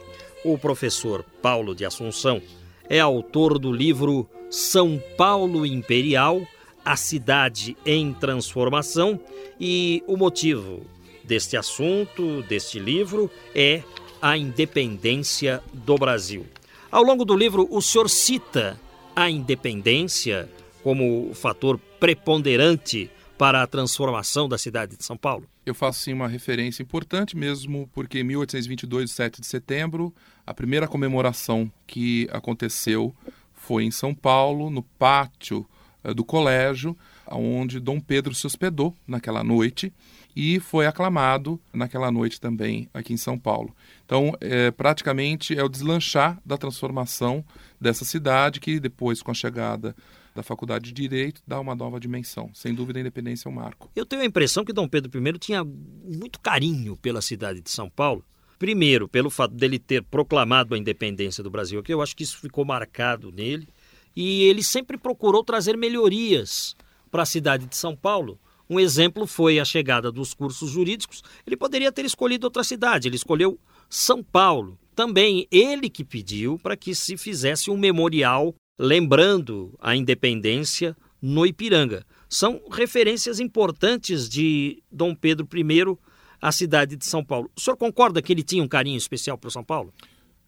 [0.42, 2.40] O professor Paulo de Assunção
[2.88, 6.40] é autor do livro São Paulo Imperial,
[6.82, 9.20] a cidade em transformação
[9.60, 10.86] e o motivo
[11.28, 13.82] deste assunto, deste livro, é
[14.20, 16.46] a independência do Brasil.
[16.90, 18.80] Ao longo do livro, o senhor cita
[19.14, 20.48] a independência
[20.82, 25.46] como fator preponderante para a transformação da cidade de São Paulo?
[25.66, 30.14] Eu faço sim uma referência importante mesmo, porque em 1822, 7 de setembro,
[30.46, 33.14] a primeira comemoração que aconteceu
[33.52, 35.66] foi em São Paulo, no pátio
[36.02, 36.96] eh, do colégio,
[37.30, 39.92] onde Dom Pedro se hospedou naquela noite
[40.40, 43.74] e foi aclamado naquela noite também aqui em São Paulo.
[44.06, 47.44] Então, é, praticamente é o deslanchar da transformação
[47.80, 49.96] dessa cidade que depois, com a chegada
[50.36, 52.52] da Faculdade de Direito, dá uma nova dimensão.
[52.54, 53.90] Sem dúvida, a independência é um marco.
[53.96, 57.90] Eu tenho a impressão que Dom Pedro I tinha muito carinho pela cidade de São
[57.90, 58.24] Paulo,
[58.60, 62.40] Primeiro, pelo fato dele ter proclamado a independência do Brasil, que eu acho que isso
[62.40, 63.68] ficou marcado nele,
[64.16, 66.74] e ele sempre procurou trazer melhorias
[67.08, 68.36] para a cidade de São Paulo.
[68.68, 71.22] Um exemplo foi a chegada dos cursos jurídicos.
[71.46, 73.58] Ele poderia ter escolhido outra cidade, ele escolheu
[73.88, 74.78] São Paulo.
[74.94, 82.04] Também ele que pediu para que se fizesse um memorial lembrando a independência no Ipiranga.
[82.28, 85.96] São referências importantes de Dom Pedro I
[86.40, 87.50] à cidade de São Paulo.
[87.56, 89.92] O senhor concorda que ele tinha um carinho especial para São Paulo?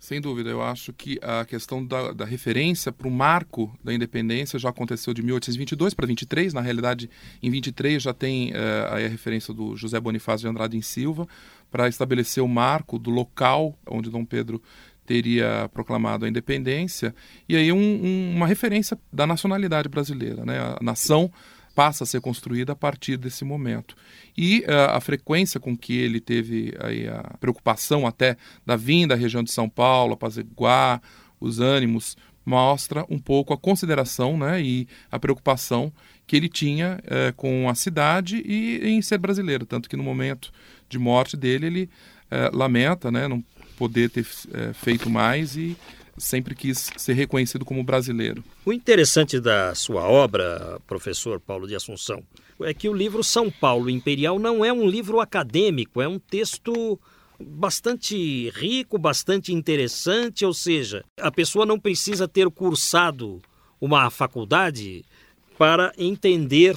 [0.00, 4.58] Sem dúvida, eu acho que a questão da, da referência para o marco da independência
[4.58, 6.54] já aconteceu de 1822 para 23.
[6.54, 7.10] Na realidade,
[7.42, 11.28] em 23 já tem uh, a referência do José Bonifácio de Andrade em Silva
[11.70, 14.62] para estabelecer o marco do local onde Dom Pedro
[15.04, 17.14] teria proclamado a independência
[17.46, 20.58] e aí um, um, uma referência da nacionalidade brasileira, né?
[20.58, 21.30] A nação
[21.74, 23.96] passa a ser construída a partir desse momento.
[24.36, 29.16] E uh, a frequência com que ele teve aí, a preocupação até da vinda à
[29.16, 31.00] região de São Paulo, apaziguar
[31.40, 35.92] os ânimos, mostra um pouco a consideração né, e a preocupação
[36.26, 39.64] que ele tinha uh, com a cidade e em ser brasileiro.
[39.66, 40.52] Tanto que no momento
[40.88, 41.90] de morte dele, ele
[42.30, 43.42] uh, lamenta né, não
[43.76, 44.26] poder ter
[44.74, 45.74] feito mais e
[46.20, 48.44] sempre quis ser reconhecido como brasileiro.
[48.64, 52.22] O interessante da sua obra, professor Paulo de Assunção,
[52.60, 57.00] é que o livro São Paulo Imperial não é um livro acadêmico, é um texto
[57.40, 63.40] bastante rico, bastante interessante, ou seja, a pessoa não precisa ter cursado
[63.80, 65.04] uma faculdade
[65.56, 66.76] para entender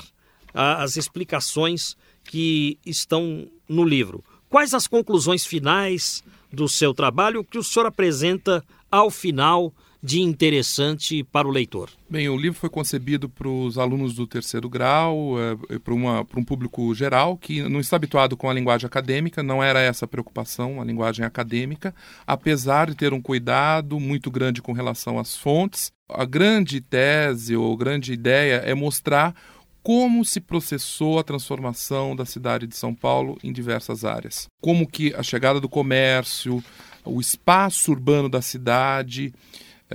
[0.54, 4.24] as explicações que estão no livro.
[4.50, 8.64] Quais as conclusões finais do seu trabalho que o senhor apresenta
[8.94, 9.74] ao final
[10.04, 11.90] de interessante para o leitor?
[12.08, 16.40] Bem, o livro foi concebido para os alunos do terceiro grau, é, para, uma, para
[16.40, 20.08] um público geral que não está habituado com a linguagem acadêmica, não era essa a
[20.08, 21.96] preocupação, a linguagem acadêmica,
[22.28, 25.92] apesar de ter um cuidado muito grande com relação às fontes.
[26.08, 29.34] A grande tese ou grande ideia é mostrar
[29.82, 34.46] como se processou a transformação da cidade de São Paulo em diversas áreas.
[34.62, 36.64] Como que a chegada do comércio,
[37.06, 39.34] o espaço urbano da cidade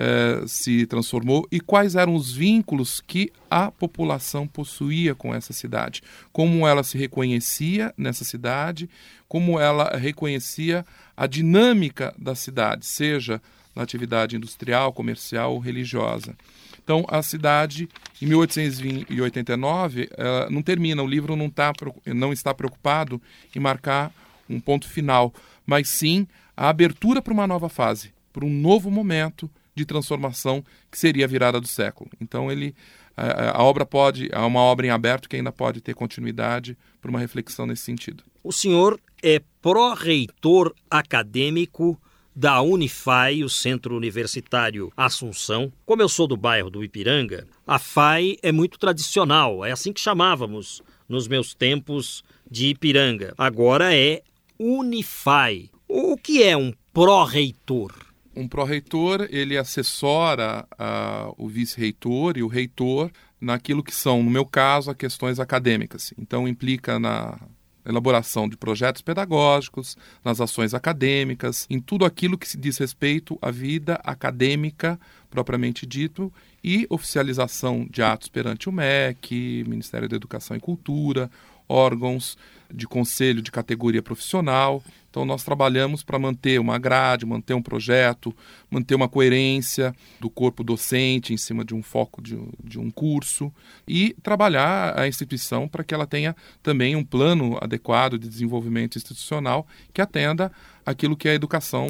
[0.01, 6.03] eh, se transformou e quais eram os vínculos que a população possuía com essa cidade.
[6.33, 8.89] Como ela se reconhecia nessa cidade,
[9.29, 10.87] como ela reconhecia
[11.17, 13.43] a dinâmica da cidade, seja
[13.75, 16.37] na atividade industrial, comercial ou religiosa.
[16.85, 17.89] Então, a cidade,
[18.23, 20.09] em 1889, uh,
[20.49, 21.73] não termina, o livro não, tá,
[22.07, 23.21] não está preocupado
[23.55, 24.13] em marcar
[24.49, 25.35] um ponto final,
[25.67, 26.27] mas sim
[26.59, 31.29] a abertura para uma nova fase, para um novo momento de transformação que seria a
[31.29, 32.11] virada do século.
[32.21, 32.75] Então, ele,
[33.17, 37.21] a, obra pode, é uma obra em aberto que ainda pode ter continuidade para uma
[37.21, 38.25] reflexão nesse sentido.
[38.43, 41.97] O senhor é pró-reitor acadêmico
[42.35, 45.73] da Unifai, o Centro Universitário Assunção.
[45.87, 50.01] Como eu sou do bairro do Ipiranga, a FAI é muito tradicional, é assim que
[50.01, 53.33] chamávamos nos meus tempos de Ipiranga.
[53.39, 54.23] Agora é
[54.59, 55.71] Unifai.
[55.89, 57.95] O que é um pró-reitor?
[58.37, 63.11] Um pró-reitor, ele assessora uh, o vice-reitor e o reitor
[63.41, 66.13] naquilo que são, no meu caso, as questões acadêmicas.
[66.19, 67.39] Então, implica na
[67.87, 73.51] elaboração de projetos pedagógicos, nas ações acadêmicas, em tudo aquilo que se diz respeito à
[73.51, 76.31] vida acadêmica propriamente dito
[76.63, 81.31] e oficialização de atos perante o MEC, Ministério da Educação e Cultura,
[81.69, 82.37] órgãos
[82.73, 84.83] de conselho de categoria profissional.
[85.19, 88.33] Então, nós trabalhamos para manter uma grade, manter um projeto,
[88.71, 93.53] manter uma coerência do corpo docente em cima de um foco de, de um curso
[93.85, 99.67] e trabalhar a instituição para que ela tenha também um plano adequado de desenvolvimento institucional
[99.93, 100.53] que atenda
[100.87, 101.89] aquilo que é a educação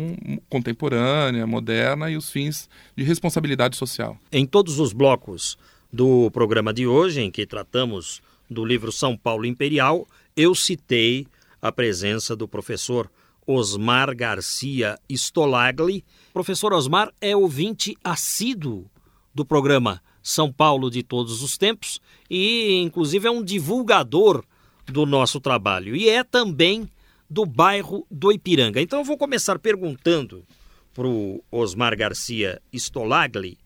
[0.49, 2.67] contemporânea, moderna e os fins
[2.97, 4.19] de responsabilidade social.
[4.33, 5.59] Em todos os blocos
[5.93, 11.27] do programa de hoje, em que tratamos do livro São Paulo Imperial, eu citei
[11.61, 13.11] a presença do professor
[13.49, 16.05] Osmar Garcia Stolagli.
[16.35, 18.91] Professor Osmar é ouvinte assíduo
[19.35, 24.45] do programa São Paulo de Todos os Tempos e, inclusive, é um divulgador
[24.85, 26.87] do nosso trabalho e é também
[27.29, 28.83] do bairro do Ipiranga.
[28.83, 30.45] Então, eu vou começar perguntando
[30.93, 33.57] para o Osmar Garcia Stolagli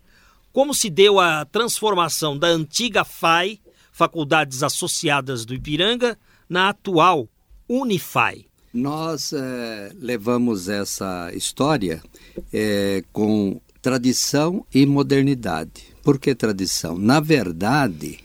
[0.53, 3.59] como se deu a transformação da antiga FAI,
[3.91, 6.17] Faculdades Associadas do Ipiranga,
[6.49, 7.29] na atual
[7.69, 8.52] Unify?
[8.73, 12.03] Nós é, levamos essa história
[12.51, 15.85] é, com tradição e modernidade.
[16.03, 16.97] Por que tradição?
[16.97, 18.19] Na verdade,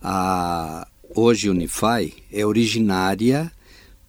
[0.00, 0.86] a
[1.16, 3.50] hoje Unify é originária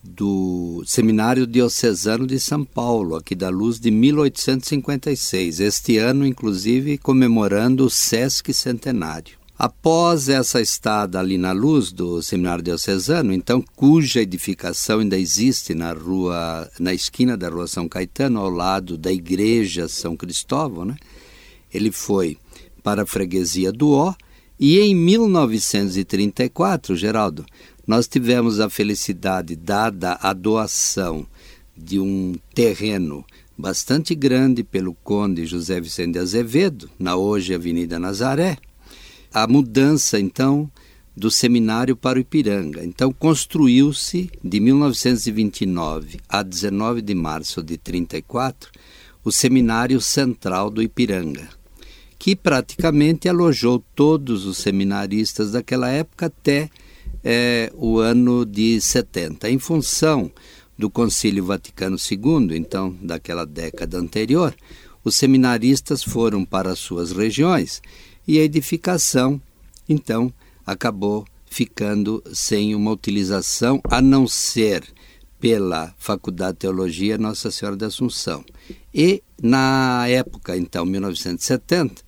[0.04, 5.60] do Seminário Diocesano de São Paulo, aqui da Luz, de 1856.
[5.60, 9.39] Este ano, inclusive, comemorando o Sesc Centenário.
[9.60, 15.92] Após essa estada ali na luz do Seminário Diocesano, então, cuja edificação ainda existe na
[15.92, 20.96] rua, na esquina da rua São Caetano, ao lado da igreja São Cristóvão, né?
[21.74, 22.38] ele foi
[22.82, 24.14] para a freguesia do Ó,
[24.58, 27.46] e em 1934, Geraldo,
[27.86, 31.28] nós tivemos a felicidade, dada a doação
[31.76, 33.26] de um terreno
[33.58, 38.58] bastante grande pelo conde José Vicente Azevedo, na hoje Avenida Nazaré,
[39.34, 40.70] a mudança, então,
[41.16, 42.84] do seminário para o Ipiranga.
[42.84, 48.72] Então, construiu-se, de 1929 a 19 de março de 34,
[49.24, 51.50] o Seminário Central do Ipiranga,
[52.18, 56.70] que praticamente alojou todos os seminaristas daquela época até
[57.24, 59.50] é, o ano de 70.
[59.50, 60.32] Em função
[60.78, 64.56] do Concílio Vaticano II, então, daquela década anterior,
[65.04, 67.82] os seminaristas foram para suas regiões
[68.30, 69.42] e a edificação,
[69.90, 70.32] então,
[70.64, 74.84] acabou ficando sem uma utilização, a não ser
[75.40, 78.46] pela Faculdade de Teologia Nossa Senhora da Assunção.
[78.94, 82.04] E, na época, então, 1970,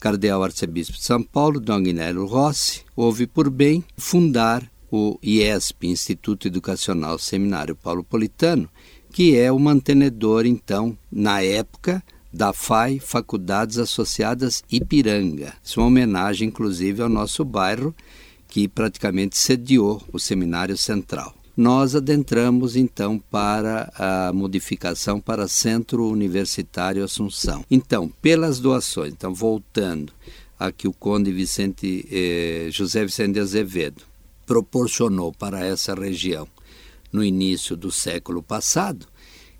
[0.00, 6.48] Cardeal Arcebispo de São Paulo, Dom Agnello Rossi, houve por bem fundar o IESP, Instituto
[6.48, 8.70] Educacional Seminário Paulo Politano,
[9.12, 12.02] que é o mantenedor, então, na época,
[12.38, 15.54] da FAI Faculdades Associadas Ipiranga.
[15.60, 17.92] Isso é uma homenagem, inclusive, ao nosso bairro,
[18.46, 21.34] que praticamente sediou o Seminário Central.
[21.56, 27.64] Nós adentramos então para a modificação para Centro Universitário Assunção.
[27.68, 30.12] Então, pelas doações, então voltando
[30.56, 34.04] a que o Conde Vicente, eh, José Vicente de Azevedo
[34.46, 36.46] proporcionou para essa região
[37.12, 39.08] no início do século passado,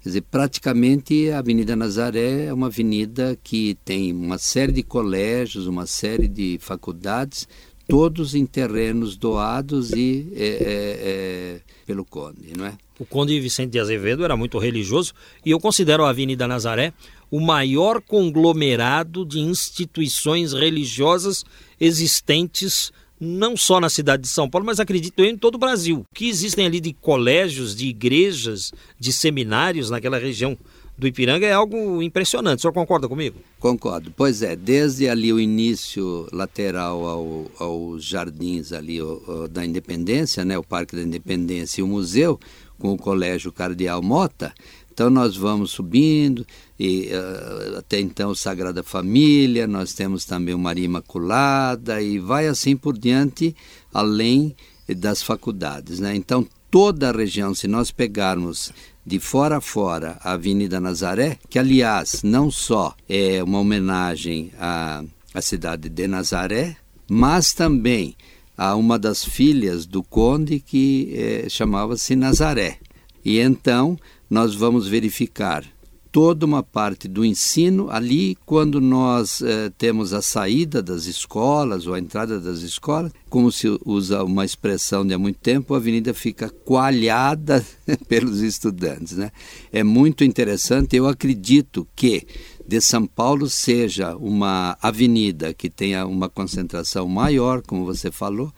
[0.00, 5.66] Quer dizer, praticamente a Avenida Nazaré é uma avenida que tem uma série de colégios,
[5.66, 7.48] uma série de faculdades,
[7.88, 12.76] todos em terrenos doados e é, é, é, pelo Conde, não é?
[12.98, 16.92] O Conde Vicente de Azevedo era muito religioso e eu considero a Avenida Nazaré
[17.30, 21.44] o maior conglomerado de instituições religiosas
[21.80, 26.00] existentes não só na cidade de São Paulo, mas acredito eu em todo o Brasil.
[26.10, 30.56] O que existem ali de colégios, de igrejas, de seminários naquela região
[30.96, 32.58] do Ipiranga é algo impressionante.
[32.58, 33.38] O senhor concorda comigo?
[33.60, 34.12] Concordo.
[34.16, 40.44] Pois é, desde ali o início lateral ao, aos jardins ali o, o, da Independência,
[40.44, 42.38] né, o Parque da Independência e o museu,
[42.78, 44.52] com o Colégio Cardeal Mota,
[44.92, 46.44] então nós vamos subindo,
[46.78, 52.76] e uh, até então Sagrada Família, nós temos também o Maria Imaculada e vai assim
[52.76, 53.54] por diante,
[53.92, 54.54] além
[54.88, 55.98] das faculdades.
[55.98, 56.14] Né?
[56.14, 58.72] Então toda a região, se nós pegarmos
[59.04, 65.02] de fora a fora a Avenida Nazaré, que aliás não só é uma homenagem à,
[65.32, 66.76] à cidade de Nazaré,
[67.10, 68.14] mas também
[68.56, 72.78] a uma das filhas do conde que eh, chamava-se Nazaré.
[73.24, 73.98] E então
[74.28, 75.64] nós vamos verificar
[76.10, 81.94] toda uma parte do ensino ali quando nós eh, temos a saída das escolas ou
[81.94, 86.14] a entrada das escolas, como se usa uma expressão de há muito tempo, a avenida
[86.14, 87.64] fica coalhada
[88.08, 89.16] pelos estudantes.
[89.16, 89.30] Né?
[89.72, 92.26] É muito interessante, eu acredito que
[92.66, 98.52] de São Paulo seja uma avenida que tenha uma concentração maior, como você falou,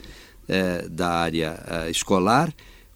[0.48, 2.53] eh, da área eh, escolar,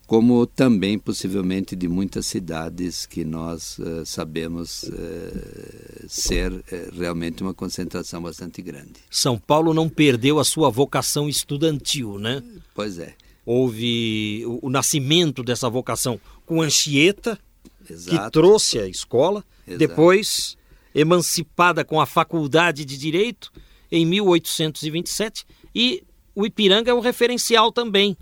[0.07, 6.63] como também possivelmente de muitas cidades que nós uh, sabemos uh, ser uh,
[6.97, 8.95] realmente uma concentração bastante grande.
[9.11, 12.43] São Paulo não perdeu a sua vocação estudantil, né?
[12.75, 13.15] Pois é.
[13.47, 17.39] Houve o, o nascimento dessa vocação com Anchieta,
[17.89, 18.25] Exato.
[18.25, 19.79] que trouxe a escola, Exato.
[19.79, 20.57] depois
[20.95, 23.53] emancipada com a Faculdade de Direito
[23.91, 25.45] em 1827
[25.75, 28.17] e o Ipiranga é um referencial também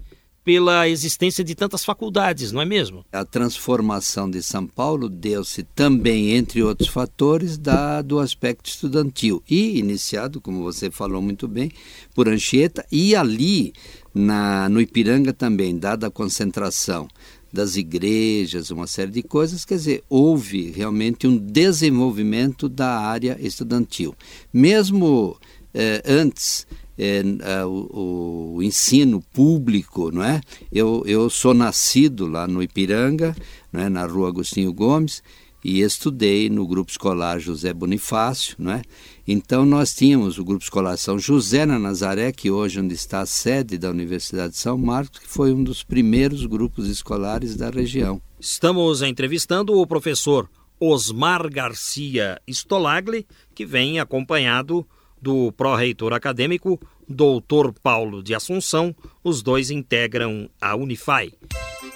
[0.45, 3.05] pela existência de tantas faculdades, não é mesmo?
[3.13, 9.79] A transformação de São Paulo deu-se também, entre outros fatores, da, do aspecto estudantil e
[9.79, 11.71] iniciado, como você falou muito bem,
[12.15, 13.73] por Anchieta e ali
[14.15, 17.09] na, no Ipiranga também, dada a concentração
[17.53, 24.15] das igrejas, uma série de coisas, quer dizer, houve realmente um desenvolvimento da área estudantil.
[24.53, 25.37] Mesmo
[25.75, 26.67] eh, antes
[27.03, 27.23] é,
[27.61, 30.41] é, o, o, ensino público, não é?
[30.71, 33.35] Eu, eu sou nascido lá no Ipiranga,
[33.73, 33.89] não é?
[33.89, 35.23] na rua Agostinho Gomes,
[35.65, 38.83] e estudei no grupo escolar José Bonifácio, não é?
[39.27, 43.21] Então nós tínhamos o grupo escolar São José na Nazaré, que hoje é onde está
[43.21, 47.71] a sede da Universidade de São Marcos, que foi um dos primeiros grupos escolares da
[47.71, 48.21] região.
[48.41, 50.49] Estamos entrevistando o professor
[50.81, 54.85] Osmar Garcia Stolagli, que vem acompanhado
[55.23, 58.95] do pró-reitor acadêmico Doutor Paulo de Assunção.
[59.23, 61.31] Os dois integram a Unifai.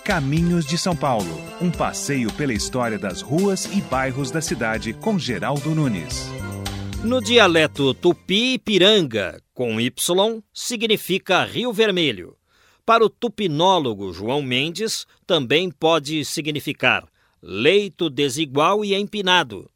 [0.05, 1.29] Caminhos de São Paulo,
[1.61, 6.29] um passeio pela história das ruas e bairros da cidade com Geraldo Nunes.
[7.03, 12.37] No dialeto tupi-piranga, com Y, significa Rio Vermelho.
[12.85, 17.05] Para o tupinólogo João Mendes, também pode significar
[17.43, 19.68] leito desigual e empinado.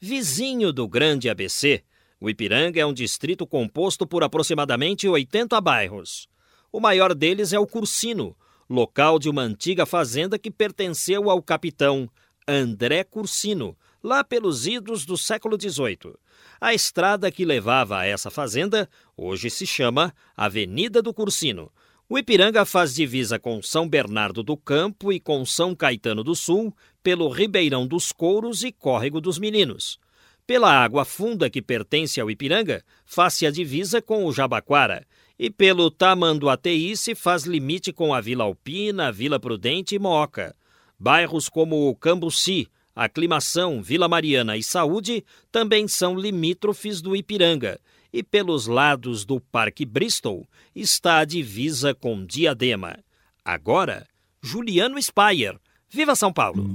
[0.00, 1.82] Vizinho do grande ABC,
[2.24, 6.26] o Ipiranga é um distrito composto por aproximadamente 80 bairros.
[6.72, 8.34] O maior deles é o Cursino,
[8.66, 12.08] local de uma antiga fazenda que pertenceu ao capitão
[12.48, 16.14] André Cursino, lá pelos idos do século XVIII.
[16.58, 21.70] A estrada que levava a essa fazenda hoje se chama Avenida do Cursino.
[22.08, 26.74] O Ipiranga faz divisa com São Bernardo do Campo e com São Caetano do Sul,
[27.02, 30.02] pelo Ribeirão dos Couros e Córrego dos Meninos.
[30.46, 35.06] Pela água funda que pertence ao Ipiranga, faz-se a divisa com o Jabaquara,
[35.38, 40.54] e pelo Tamanduateí se faz limite com a Vila Alpina, Vila Prudente e Mooca.
[40.98, 47.80] Bairros como o Cambuci, Aclimação, Vila Mariana e Saúde também são limítrofes do Ipiranga,
[48.12, 52.98] e pelos lados do Parque Bristol está a divisa com Diadema.
[53.44, 54.06] Agora,
[54.42, 55.58] Juliano Spayer.
[55.88, 56.68] Viva São Paulo!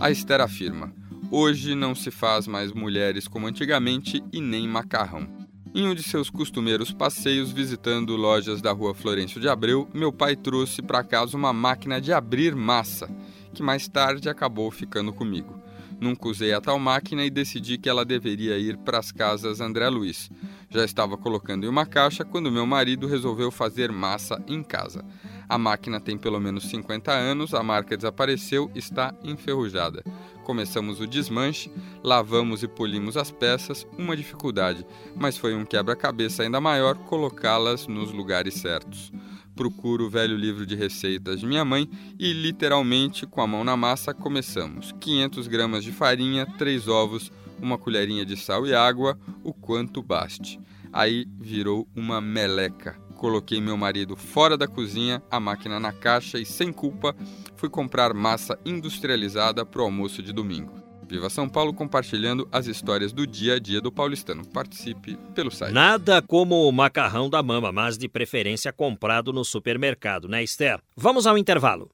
[0.00, 0.94] A Esther afirma:
[1.30, 5.26] Hoje não se faz mais mulheres como antigamente e nem macarrão.
[5.74, 10.36] Em um de seus costumeiros passeios visitando lojas da rua Florencio de Abreu, meu pai
[10.36, 13.10] trouxe para casa uma máquina de abrir massa,
[13.52, 15.60] que mais tarde acabou ficando comigo.
[16.00, 19.88] Nunca usei a tal máquina e decidi que ela deveria ir para as casas André
[19.88, 20.30] Luiz.
[20.70, 25.04] Já estava colocando em uma caixa quando meu marido resolveu fazer massa em casa.
[25.48, 30.02] A máquina tem pelo menos 50 anos, a marca desapareceu, está enferrujada.
[30.44, 31.70] Começamos o desmanche,
[32.02, 38.12] lavamos e polimos as peças, uma dificuldade, mas foi um quebra-cabeça ainda maior colocá-las nos
[38.12, 39.12] lugares certos
[39.56, 41.88] procuro o velho livro de receitas de minha mãe
[42.18, 44.94] e, literalmente, com a mão na massa, começamos.
[45.00, 50.60] 500 gramas de farinha, 3 ovos, uma colherinha de sal e água, o quanto baste.
[50.92, 53.05] Aí virou uma meleca.
[53.16, 57.16] Coloquei meu marido fora da cozinha, a máquina na caixa e, sem culpa,
[57.56, 60.72] fui comprar massa industrializada para o almoço de domingo.
[61.08, 64.44] Viva São Paulo compartilhando as histórias do dia a dia do paulistano.
[64.44, 65.72] Participe pelo site.
[65.72, 70.80] Nada como o macarrão da mama, mas de preferência comprado no supermercado, né, Esther?
[70.96, 71.88] Vamos ao intervalo.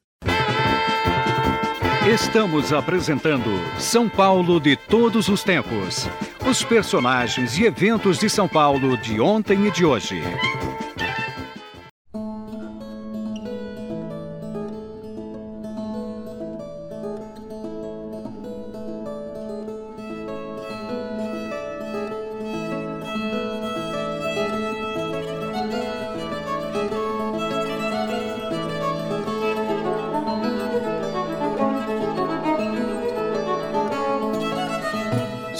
[2.11, 3.49] Estamos apresentando
[3.79, 6.05] São Paulo de todos os tempos.
[6.45, 10.21] Os personagens e eventos de São Paulo de ontem e de hoje.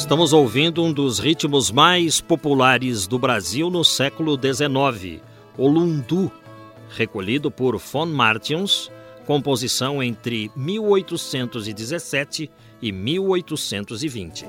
[0.04, 5.22] Estamos ouvindo um dos ritmos mais populares do Brasil no século XIX,
[5.58, 6.30] o lundu,
[6.89, 8.91] recolhido por Von Martins,
[9.26, 12.51] composição entre 1817
[12.82, 14.45] e 1820.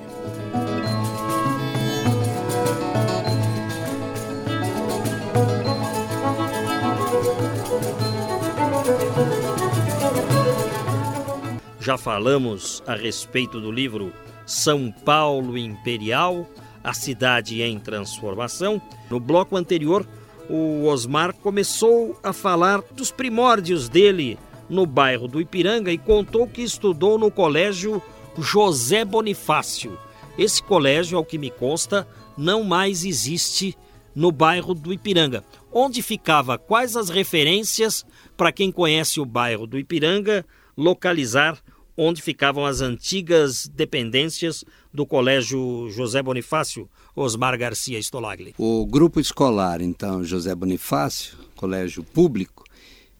[11.79, 14.13] Já falamos a respeito do livro
[14.47, 16.49] são Paulo Imperial,
[16.83, 18.81] a cidade em transformação.
[19.11, 20.07] No bloco anterior,
[20.49, 24.39] o Osmar começou a falar dos primórdios dele
[24.69, 28.03] no bairro do Ipiranga e contou que estudou no colégio
[28.39, 29.99] José Bonifácio.
[30.37, 33.77] Esse colégio, ao que me consta, não mais existe
[34.15, 35.45] no bairro do Ipiranga.
[35.73, 36.59] Onde ficava?
[36.59, 38.05] Quais as referências
[38.37, 40.45] para quem conhece o bairro do Ipiranga
[40.77, 41.59] localizar
[41.97, 48.55] onde ficavam as antigas dependências do Colégio José Bonifácio, Osmar Garcia Stolagli.
[48.59, 52.65] O grupo escolar, então, José Bonifácio, colégio público,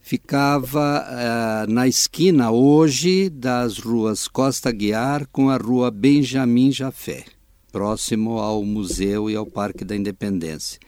[0.01, 7.25] ficava uh, na esquina hoje das ruas Costa Guiar com a rua Benjamin Jafé,
[7.73, 10.79] próximo ao Museu e ao Parque da Independência.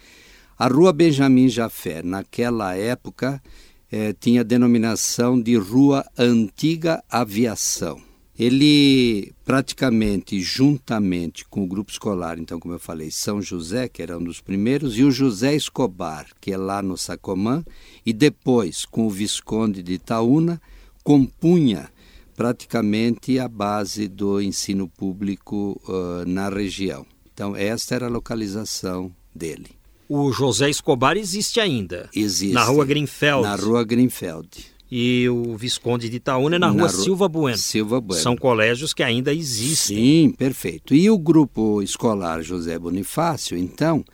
[0.58, 3.42] A rua Benjamin Jafé, naquela época,
[3.90, 8.00] eh, tinha denominação de Rua Antiga Aviação.
[8.38, 14.18] ele praticamente juntamente com o grupo escolar, então como eu falei, São José, que era
[14.18, 17.64] um dos primeiros, e o José Escobar, que é lá no Sacomã,
[18.04, 20.60] e depois com o Visconde de Itaúna,
[21.02, 21.88] compunha
[22.36, 27.06] praticamente a base do ensino público uh, na região.
[27.32, 29.70] Então esta era a localização dele.
[30.08, 32.08] O José Escobar existe ainda.
[32.14, 32.54] Existe.
[32.54, 33.42] Na rua Greenfeld.
[33.42, 37.58] Na rua Greenfeld e o Visconde de Itaúna é na, na rua Silva Bueno.
[37.58, 38.22] Silva Bueno.
[38.22, 39.96] São colégios que ainda existem.
[39.96, 40.94] Sim, perfeito.
[40.94, 44.04] E o grupo escolar José Bonifácio, então,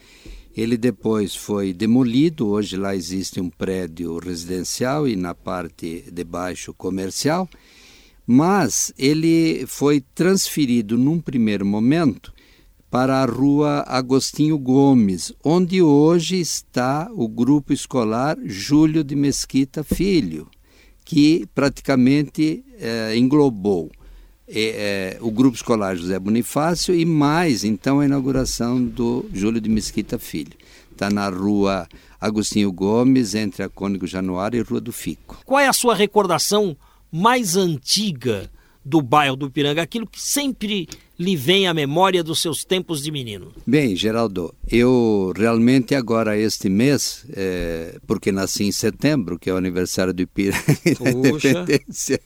[0.57, 2.49] ele depois foi demolido.
[2.49, 7.49] Hoje lá existe um prédio residencial e na parte de baixo comercial.
[8.27, 12.33] Mas ele foi transferido num primeiro momento
[12.93, 20.47] para a rua Agostinho Gomes, onde hoje está o grupo escolar Júlio de Mesquita Filho
[21.03, 23.91] que praticamente é, englobou
[24.47, 29.71] é, é, o Grupo Escolar José Bonifácio e mais, então, a inauguração do Júlio de
[29.71, 30.53] Mesquita Filho.
[30.91, 31.89] Está na rua
[32.21, 35.41] Agostinho Gomes, entre a Cônigo Januário e Rua do Fico.
[35.47, 36.77] Qual é a sua recordação
[37.11, 38.51] mais antiga
[38.85, 40.89] do bairro do Ipiranga, aquilo que sempre
[41.19, 43.53] lhe vem à memória dos seus tempos de menino?
[43.67, 49.57] Bem, Geraldo, eu realmente agora este mês, é, porque nasci em setembro, que é o
[49.57, 50.63] aniversário do Ipiranga
[51.15, 52.21] independência,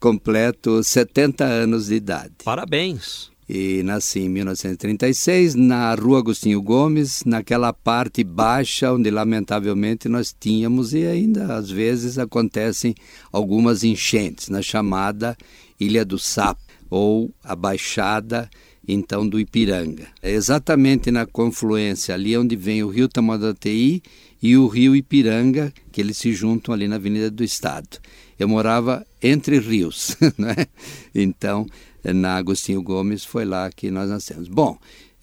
[0.00, 2.32] completo 70 anos de idade.
[2.44, 3.30] Parabéns!
[3.48, 10.92] E nasci em 1936 na Rua Agostinho Gomes, naquela parte baixa onde lamentavelmente nós tínhamos
[10.92, 12.92] e ainda às vezes acontecem
[13.30, 15.36] algumas enchentes, na chamada
[15.78, 18.48] Ilha do Sapo ou a Baixada
[18.88, 20.06] então do Ipiranga.
[20.22, 24.02] É exatamente na confluência ali onde vem o Rio Tamandatei
[24.40, 27.98] e o Rio Ipiranga, que eles se juntam ali na Avenida do Estado.
[28.38, 30.66] Eu morava entre rios, né?
[31.14, 31.66] Então,
[32.04, 34.46] na Agostinho Gomes foi lá que nós nascemos.
[34.46, 34.78] Bom,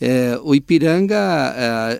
[0.05, 1.15] é, o Ipiranga,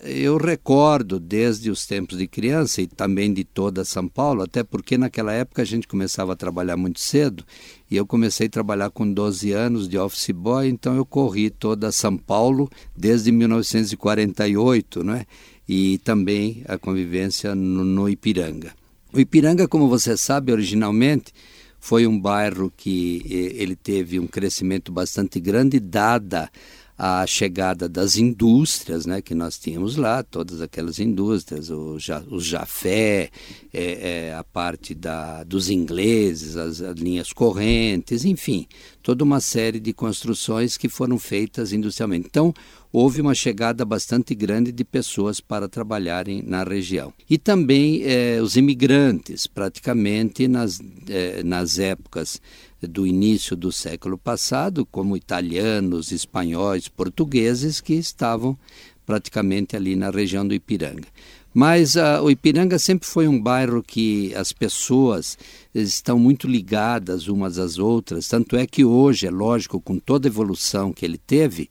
[0.04, 4.62] é, eu recordo desde os tempos de criança e também de toda São Paulo, até
[4.62, 7.46] porque naquela época a gente começava a trabalhar muito cedo
[7.90, 11.94] e eu comecei a trabalhar com 12 anos de office boy, então eu corri toda
[11.94, 15.26] São Paulo desde 1948, né?
[15.66, 18.74] E também a convivência no, no Ipiranga.
[19.14, 21.32] O Ipiranga, como você sabe, originalmente
[21.80, 26.52] foi um bairro que ele teve um crescimento bastante grande, dada
[26.98, 31.98] a chegada das indústrias né, que nós tínhamos lá, todas aquelas indústrias, o,
[32.30, 33.30] o Jafé,
[33.74, 38.68] é, é, a parte da, dos ingleses, as, as, linhas correntes, enfim,
[39.02, 42.28] toda uma série de construções que foram feitas industrialmente.
[42.28, 42.54] Então,
[42.92, 47.12] houve uma chegada bastante grande de pessoas para trabalharem na região.
[47.28, 50.80] E também é, os imigrantes, praticamente nas,
[51.10, 52.40] é, nas épocas
[52.88, 58.58] do início do século passado, como italianos, espanhóis, portugueses que estavam
[59.06, 61.08] praticamente ali na região do Ipiranga.
[61.54, 65.38] Mas uh, o Ipiranga sempre foi um bairro que as pessoas
[65.74, 70.32] estão muito ligadas umas às outras, tanto é que hoje, é lógico, com toda a
[70.32, 71.70] evolução que ele teve,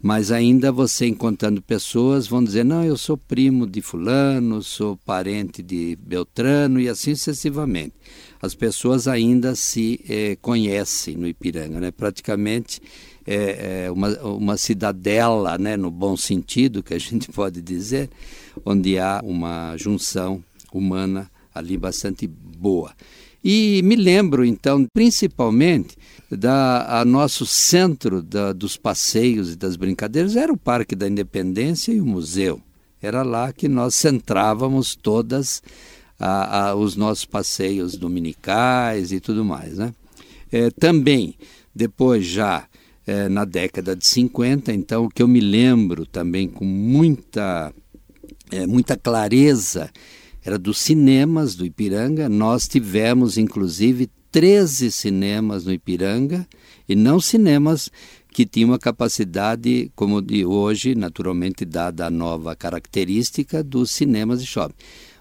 [0.00, 5.62] mas ainda você encontrando pessoas vão dizer: não, eu sou primo de Fulano, sou parente
[5.62, 7.94] de Beltrano e assim sucessivamente.
[8.44, 11.90] As pessoas ainda se eh, conhecem no Ipiranga, né?
[11.90, 12.78] praticamente
[13.26, 15.78] é, é uma, uma cidadela, né?
[15.78, 18.10] no bom sentido que a gente pode dizer,
[18.62, 22.92] onde há uma junção humana ali bastante boa.
[23.42, 25.96] E me lembro, então, principalmente
[26.30, 31.92] da a nosso centro da, dos passeios e das brincadeiras era o Parque da Independência
[31.92, 32.60] e o museu.
[33.00, 35.62] Era lá que nós centrávamos todas
[36.26, 39.92] a, a, os nossos passeios dominicais e tudo mais, né?
[40.50, 41.34] É, também
[41.74, 42.66] depois já
[43.06, 47.70] é, na década de 50, então o que eu me lembro também com muita
[48.50, 49.90] é, muita clareza
[50.42, 52.26] era dos cinemas do Ipiranga.
[52.26, 56.46] Nós tivemos, inclusive, 13 cinemas no Ipiranga,
[56.88, 57.90] e não cinemas
[58.32, 64.46] que tinham a capacidade, como de hoje, naturalmente, dada a nova característica dos cinemas de
[64.46, 64.74] shopping.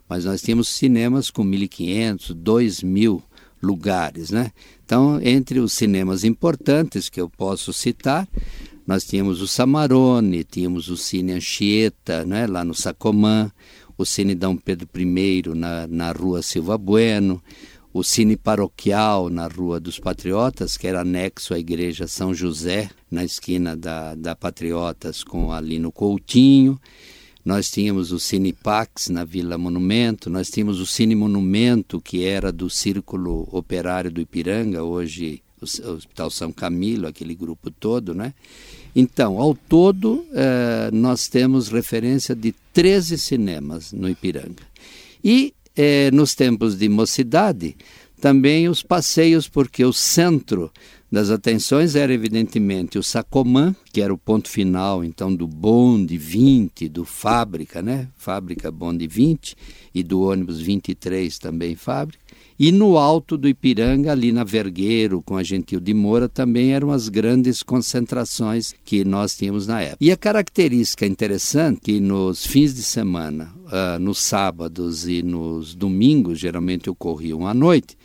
[0.08, 3.22] Mas nós tínhamos cinemas com 1.500, 2.000
[3.62, 4.30] lugares.
[4.30, 4.51] Né?
[4.86, 8.28] Então, entre os cinemas importantes que eu posso citar,
[8.86, 13.49] nós tínhamos o Samarone, tínhamos o Cine Anchieta, né, lá no Sacomã,
[13.97, 17.41] o Cine Dom Pedro I na, na rua Silva Bueno,
[17.93, 23.24] o Cine Paroquial na Rua dos Patriotas, que era anexo à Igreja São José, na
[23.24, 26.80] esquina da, da Patriotas com ali no Coutinho.
[27.44, 32.70] Nós tínhamos o Cinepax na Vila Monumento, nós tínhamos o Cine Monumento, que era do
[32.70, 38.34] Círculo Operário do Ipiranga, hoje o Hospital São Camilo, aquele grupo todo, né?
[38.96, 44.64] Então, ao todo, eh, nós temos referência de 13 cinemas no Ipiranga.
[45.24, 47.76] E eh, nos tempos de mocidade,
[48.22, 50.72] também os passeios, porque o centro
[51.14, 56.89] das atenções era evidentemente o Sacomã, que era o ponto final então do bonde 20,
[56.89, 58.07] do fábrica, né?
[58.18, 59.55] Fábrica bonde 20
[59.93, 62.18] e do ônibus 23 também fábrica.
[62.57, 66.89] E no alto do Ipiranga, ali na Vergueiro, com a Gentil de Moura, também eram
[66.89, 69.97] as grandes concentrações que nós tínhamos na época.
[70.01, 76.39] E a característica interessante que nos fins de semana, uh, nos sábados e nos domingos,
[76.39, 77.95] geralmente ocorriam à noite,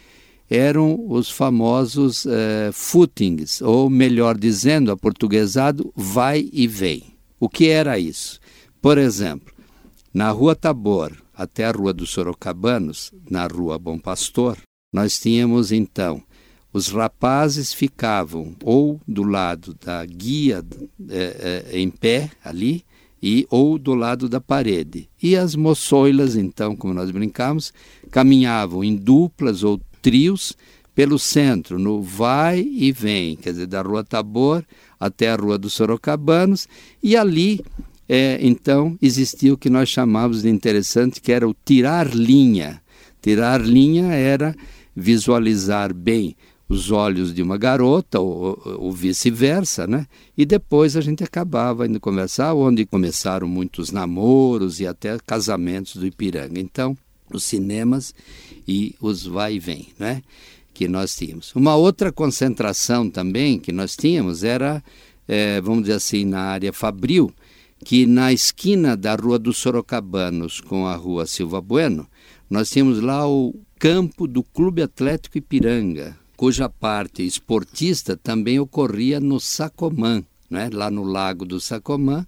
[0.48, 7.04] eram os famosos eh, footings, ou melhor dizendo, aportuguesado, vai e vem.
[7.38, 8.40] O que era isso?
[8.80, 9.52] Por exemplo,
[10.12, 14.56] na Rua Tabor até a Rua dos Sorocabanos, na Rua Bom Pastor,
[14.92, 16.22] nós tínhamos então
[16.72, 20.64] os rapazes ficavam ou do lado da guia
[21.08, 22.84] eh, eh, em pé ali
[23.22, 25.08] e ou do lado da parede.
[25.22, 27.72] E as moçoilas, então, como nós brincamos,
[28.10, 30.56] caminhavam em duplas ou trios
[30.94, 34.64] pelo centro, no vai e vem, quer dizer, da Rua Tabor
[34.98, 36.66] até a Rua dos Sorocabanos,
[37.00, 37.60] e ali,
[38.08, 42.82] é, então, existia o que nós chamávamos de interessante, que era o tirar linha.
[43.22, 44.56] Tirar linha era
[44.96, 46.34] visualizar bem
[46.68, 50.06] os olhos de uma garota ou, ou vice-versa, né?
[50.36, 56.06] E depois a gente acabava indo conversar, onde começaram muitos namoros e até casamentos do
[56.06, 56.60] Ipiranga.
[56.60, 56.96] Então,
[57.36, 58.14] os cinemas
[58.66, 60.22] e os vai e vem, né?
[60.78, 61.52] que nós tínhamos.
[61.56, 64.80] Uma outra concentração também que nós tínhamos era,
[65.26, 67.32] é, vamos dizer assim, na área Fabril,
[67.84, 72.06] que na esquina da Rua dos Sorocabanos com a Rua Silva Bueno,
[72.48, 79.40] nós tínhamos lá o campo do Clube Atlético Ipiranga, cuja parte esportista também ocorria no
[79.40, 80.70] Sacomã, né?
[80.72, 82.24] lá no Lago do Sacomã,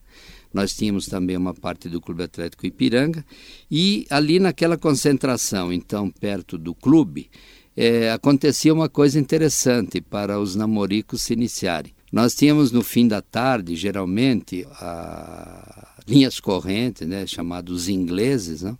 [0.52, 3.24] nós tínhamos também uma parte do Clube Atlético Ipiranga,
[3.70, 7.30] e ali naquela concentração, então, perto do clube,
[7.76, 11.92] é, acontecia uma coisa interessante para os namoricos se iniciarem.
[12.12, 18.78] Nós tínhamos no fim da tarde, geralmente, a, linhas correntes, né, chamados ingleses, não?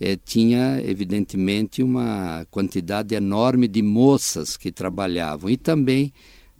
[0.00, 6.12] É, tinha evidentemente uma quantidade enorme de moças que trabalhavam e também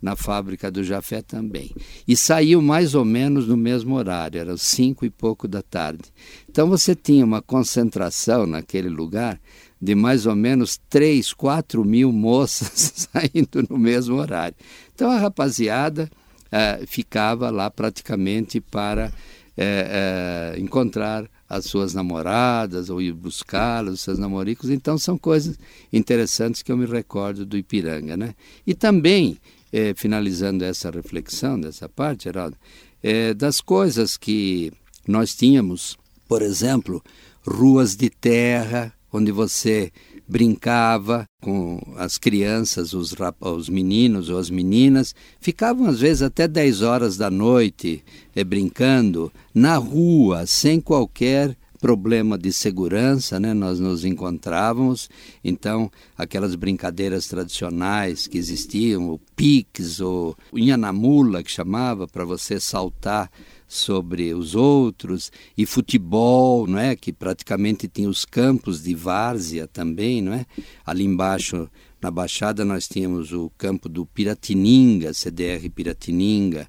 [0.05, 1.71] na fábrica do Jafé também.
[2.07, 6.03] E saiu mais ou menos no mesmo horário, era cinco e pouco da tarde.
[6.47, 9.41] Então você tinha uma concentração naquele lugar
[9.81, 14.55] de mais ou menos três, quatro mil moças saindo no mesmo horário.
[14.95, 16.11] Então a rapaziada
[16.53, 19.11] eh, ficava lá praticamente para
[19.57, 24.69] eh, eh, encontrar as suas namoradas ou ir buscá-las, os seus namoricos.
[24.69, 25.59] Então são coisas
[25.91, 28.35] interessantes que eu me recordo do Ipiranga, né?
[28.67, 29.39] E também
[29.75, 32.57] é, finalizando essa reflexão dessa parte, Geraldo,
[33.03, 34.73] é, das coisas que
[35.07, 35.99] nós tínhamos,
[36.29, 37.03] por exemplo,
[37.45, 39.91] ruas de terra, onde você
[40.29, 46.83] brincava com as crianças, os, os meninos ou as meninas, ficavam às vezes até 10
[46.83, 48.05] horas da noite
[48.35, 53.53] é, brincando na rua, sem qualquer problema de segurança, né?
[53.53, 55.07] nós nos encontrávamos,
[55.45, 63.31] então aquelas brincadeiras tradicionais que existiam, o piques, o inhanamula que chamava para você saltar
[63.69, 70.23] sobre os outros e futebol, não é, que praticamente tinha os campos de várzea também,
[70.23, 70.47] não é?
[70.87, 71.69] Ali embaixo
[72.01, 76.67] na Baixada nós tínhamos o campo do Piratininga, CDR Piratininga,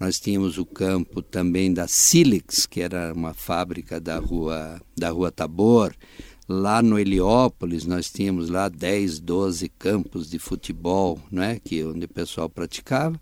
[0.00, 5.30] nós tínhamos o campo também da Silex, que era uma fábrica da rua, da rua
[5.30, 5.94] Tabor.
[6.48, 12.08] Lá no Heliópolis, nós tínhamos lá 10, 12 campos de futebol, né, que onde o
[12.08, 13.20] pessoal praticava.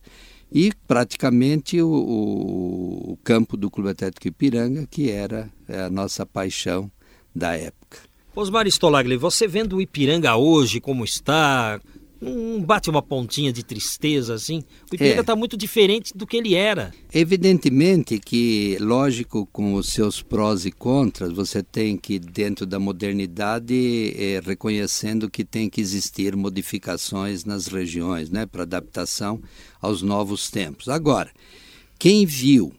[0.51, 6.25] E praticamente o, o, o campo do Clube Atlético Ipiranga, que era é, a nossa
[6.25, 6.91] paixão
[7.35, 7.99] da época.
[8.35, 11.81] Osmar Stolagli, você vendo o Ipiranga hoje como está,
[12.21, 14.63] não bate uma pontinha de tristeza assim?
[14.91, 15.37] O Ipiranga está é.
[15.37, 16.93] muito diferente do que ele era.
[17.13, 24.15] Evidentemente que, lógico, com os seus prós e contras, você tem que, dentro da modernidade,
[24.17, 29.41] é, reconhecendo que tem que existir modificações nas regiões, né, para adaptação
[29.81, 30.89] aos novos tempos.
[30.89, 31.31] Agora,
[31.99, 32.73] quem viu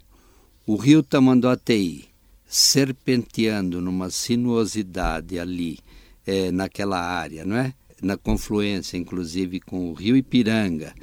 [0.66, 2.06] o rio Tamanduateí
[2.46, 5.78] serpenteando numa sinuosidade ali,
[6.26, 7.74] é, naquela área, não é?
[8.02, 10.94] Na confluência, inclusive, com o rio Ipiranga,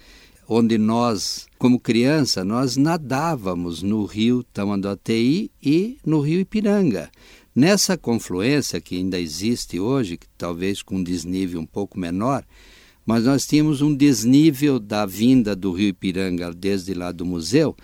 [0.49, 7.11] onde nós, como criança, nós nadávamos no rio Tamanduateí e no rio Ipiranga.
[7.55, 12.45] Nessa confluência que ainda existe hoje, talvez com um desnível um pouco menor,
[13.07, 17.77] mas nós tínhamos um desnível da vinda do rio Ipiranga desde lá do museu,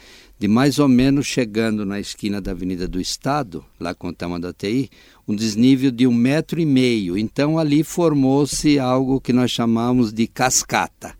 [0.43, 4.90] de mais ou menos chegando na esquina da Avenida do Estado, lá com o Tamanduateí,
[5.28, 7.16] um desnível de um metro e meio.
[7.16, 11.14] Então ali formou-se algo que nós chamamos de cascata.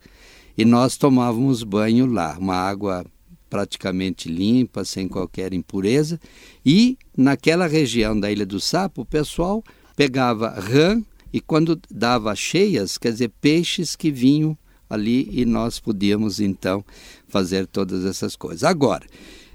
[0.59, 3.07] E nós tomávamos banho lá, uma água
[3.49, 6.19] praticamente limpa, sem qualquer impureza.
[6.67, 9.63] E naquela região da Ilha do Sapo, o pessoal
[9.95, 11.01] pegava rã
[11.33, 14.59] e quando dava cheias, quer dizer, peixes que vinham
[14.93, 16.85] ali e nós podíamos então
[17.29, 18.63] fazer todas essas coisas.
[18.63, 19.07] Agora,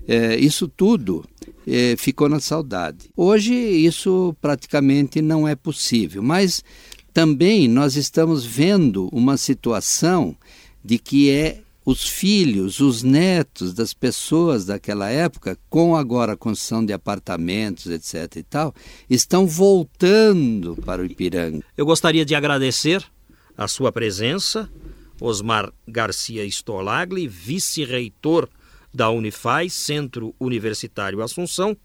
[0.07, 1.23] é, isso tudo
[1.65, 3.09] é, ficou na saudade.
[3.15, 6.63] Hoje isso praticamente não é possível, mas
[7.13, 10.35] também nós estamos vendo uma situação
[10.83, 16.85] de que é os filhos, os netos das pessoas daquela época, com agora a construção
[16.85, 18.35] de apartamentos, etc.
[18.35, 18.75] e tal,
[19.09, 21.63] estão voltando para o Ipiranga.
[21.77, 23.05] Eu gostaria de agradecer
[23.57, 24.69] a sua presença,
[25.19, 28.49] Osmar Garcia Stolagli, vice-reitor
[28.93, 31.75] da Unifaz, Centro Universitário Assunção.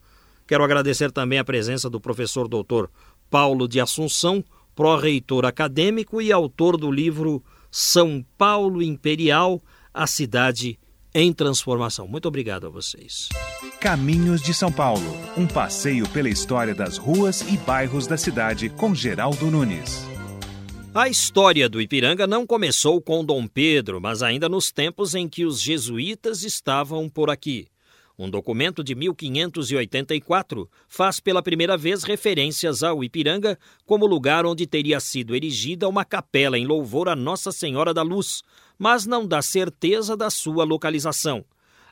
[0.47, 2.91] Quero agradecer também a presença do professor doutor
[3.30, 9.61] Paulo de Assunção, pró-reitor acadêmico e autor do livro São Paulo Imperial
[9.93, 10.78] a cidade
[11.14, 12.09] em transformação.
[12.09, 13.28] Muito obrigado a vocês.
[13.80, 18.95] Caminhos de São Paulo, um passeio pela história das ruas e bairros da cidade com
[18.95, 20.07] Geraldo Nunes.
[20.95, 25.47] A história do Ipiranga não começou com Dom Pedro, mas ainda nos tempos em que
[25.47, 27.66] os jesuítas estavam por aqui.
[28.18, 35.01] Um documento de 1584 faz pela primeira vez referências ao Ipiranga como lugar onde teria
[35.01, 38.43] sido erigida uma capela em louvor a Nossa Senhora da Luz,
[38.78, 41.43] mas não dá certeza da sua localização.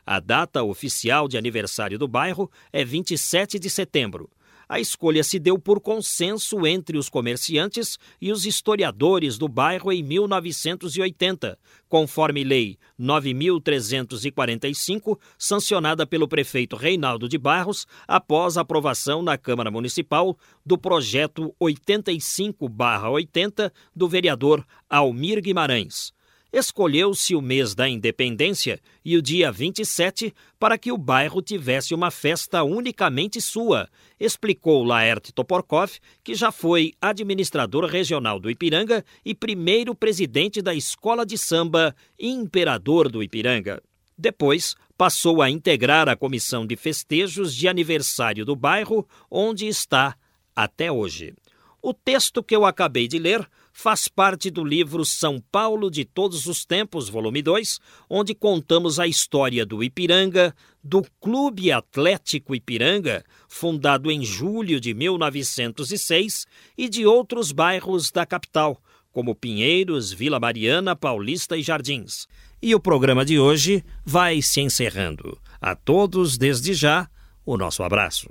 [0.05, 4.29] A data oficial de aniversário do bairro é 27 de setembro.
[4.71, 10.01] A escolha se deu por consenso entre os comerciantes e os historiadores do bairro em
[10.01, 11.59] 1980,
[11.89, 20.77] conforme Lei 9.345, sancionada pelo prefeito Reinaldo de Barros após aprovação na Câmara Municipal do
[20.77, 26.13] projeto 85-80 do vereador Almir Guimarães
[26.51, 32.11] escolheu-se o mês da independência e o dia 27 para que o bairro tivesse uma
[32.11, 33.87] festa unicamente sua,
[34.19, 35.93] explicou Laerte Toporkov,
[36.23, 43.09] que já foi administrador regional do Ipiranga e primeiro presidente da Escola de Samba Imperador
[43.09, 43.81] do Ipiranga.
[44.17, 50.15] Depois, passou a integrar a comissão de festejos de aniversário do bairro, onde está
[50.55, 51.33] até hoje.
[51.81, 56.45] O texto que eu acabei de ler faz parte do livro São Paulo de Todos
[56.47, 64.11] os Tempos, volume 2, onde contamos a história do Ipiranga, do Clube Atlético Ipiranga, fundado
[64.11, 66.45] em julho de 1906,
[66.77, 72.27] e de outros bairros da capital, como Pinheiros, Vila Mariana, Paulista e Jardins.
[72.61, 75.37] E o programa de hoje vai se encerrando.
[75.59, 77.09] A todos, desde já,
[77.45, 78.29] o nosso abraço.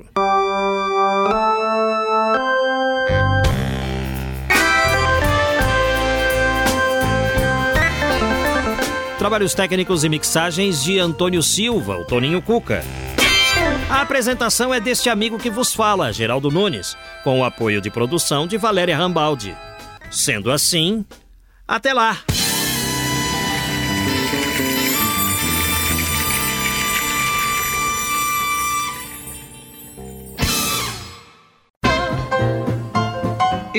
[9.20, 12.82] Trabalhos técnicos e mixagens de Antônio Silva, o Toninho Cuca.
[13.90, 18.46] A apresentação é deste amigo que vos fala, Geraldo Nunes, com o apoio de produção
[18.46, 19.54] de Valéria Rambaldi.
[20.10, 21.04] Sendo assim,
[21.68, 22.16] até lá!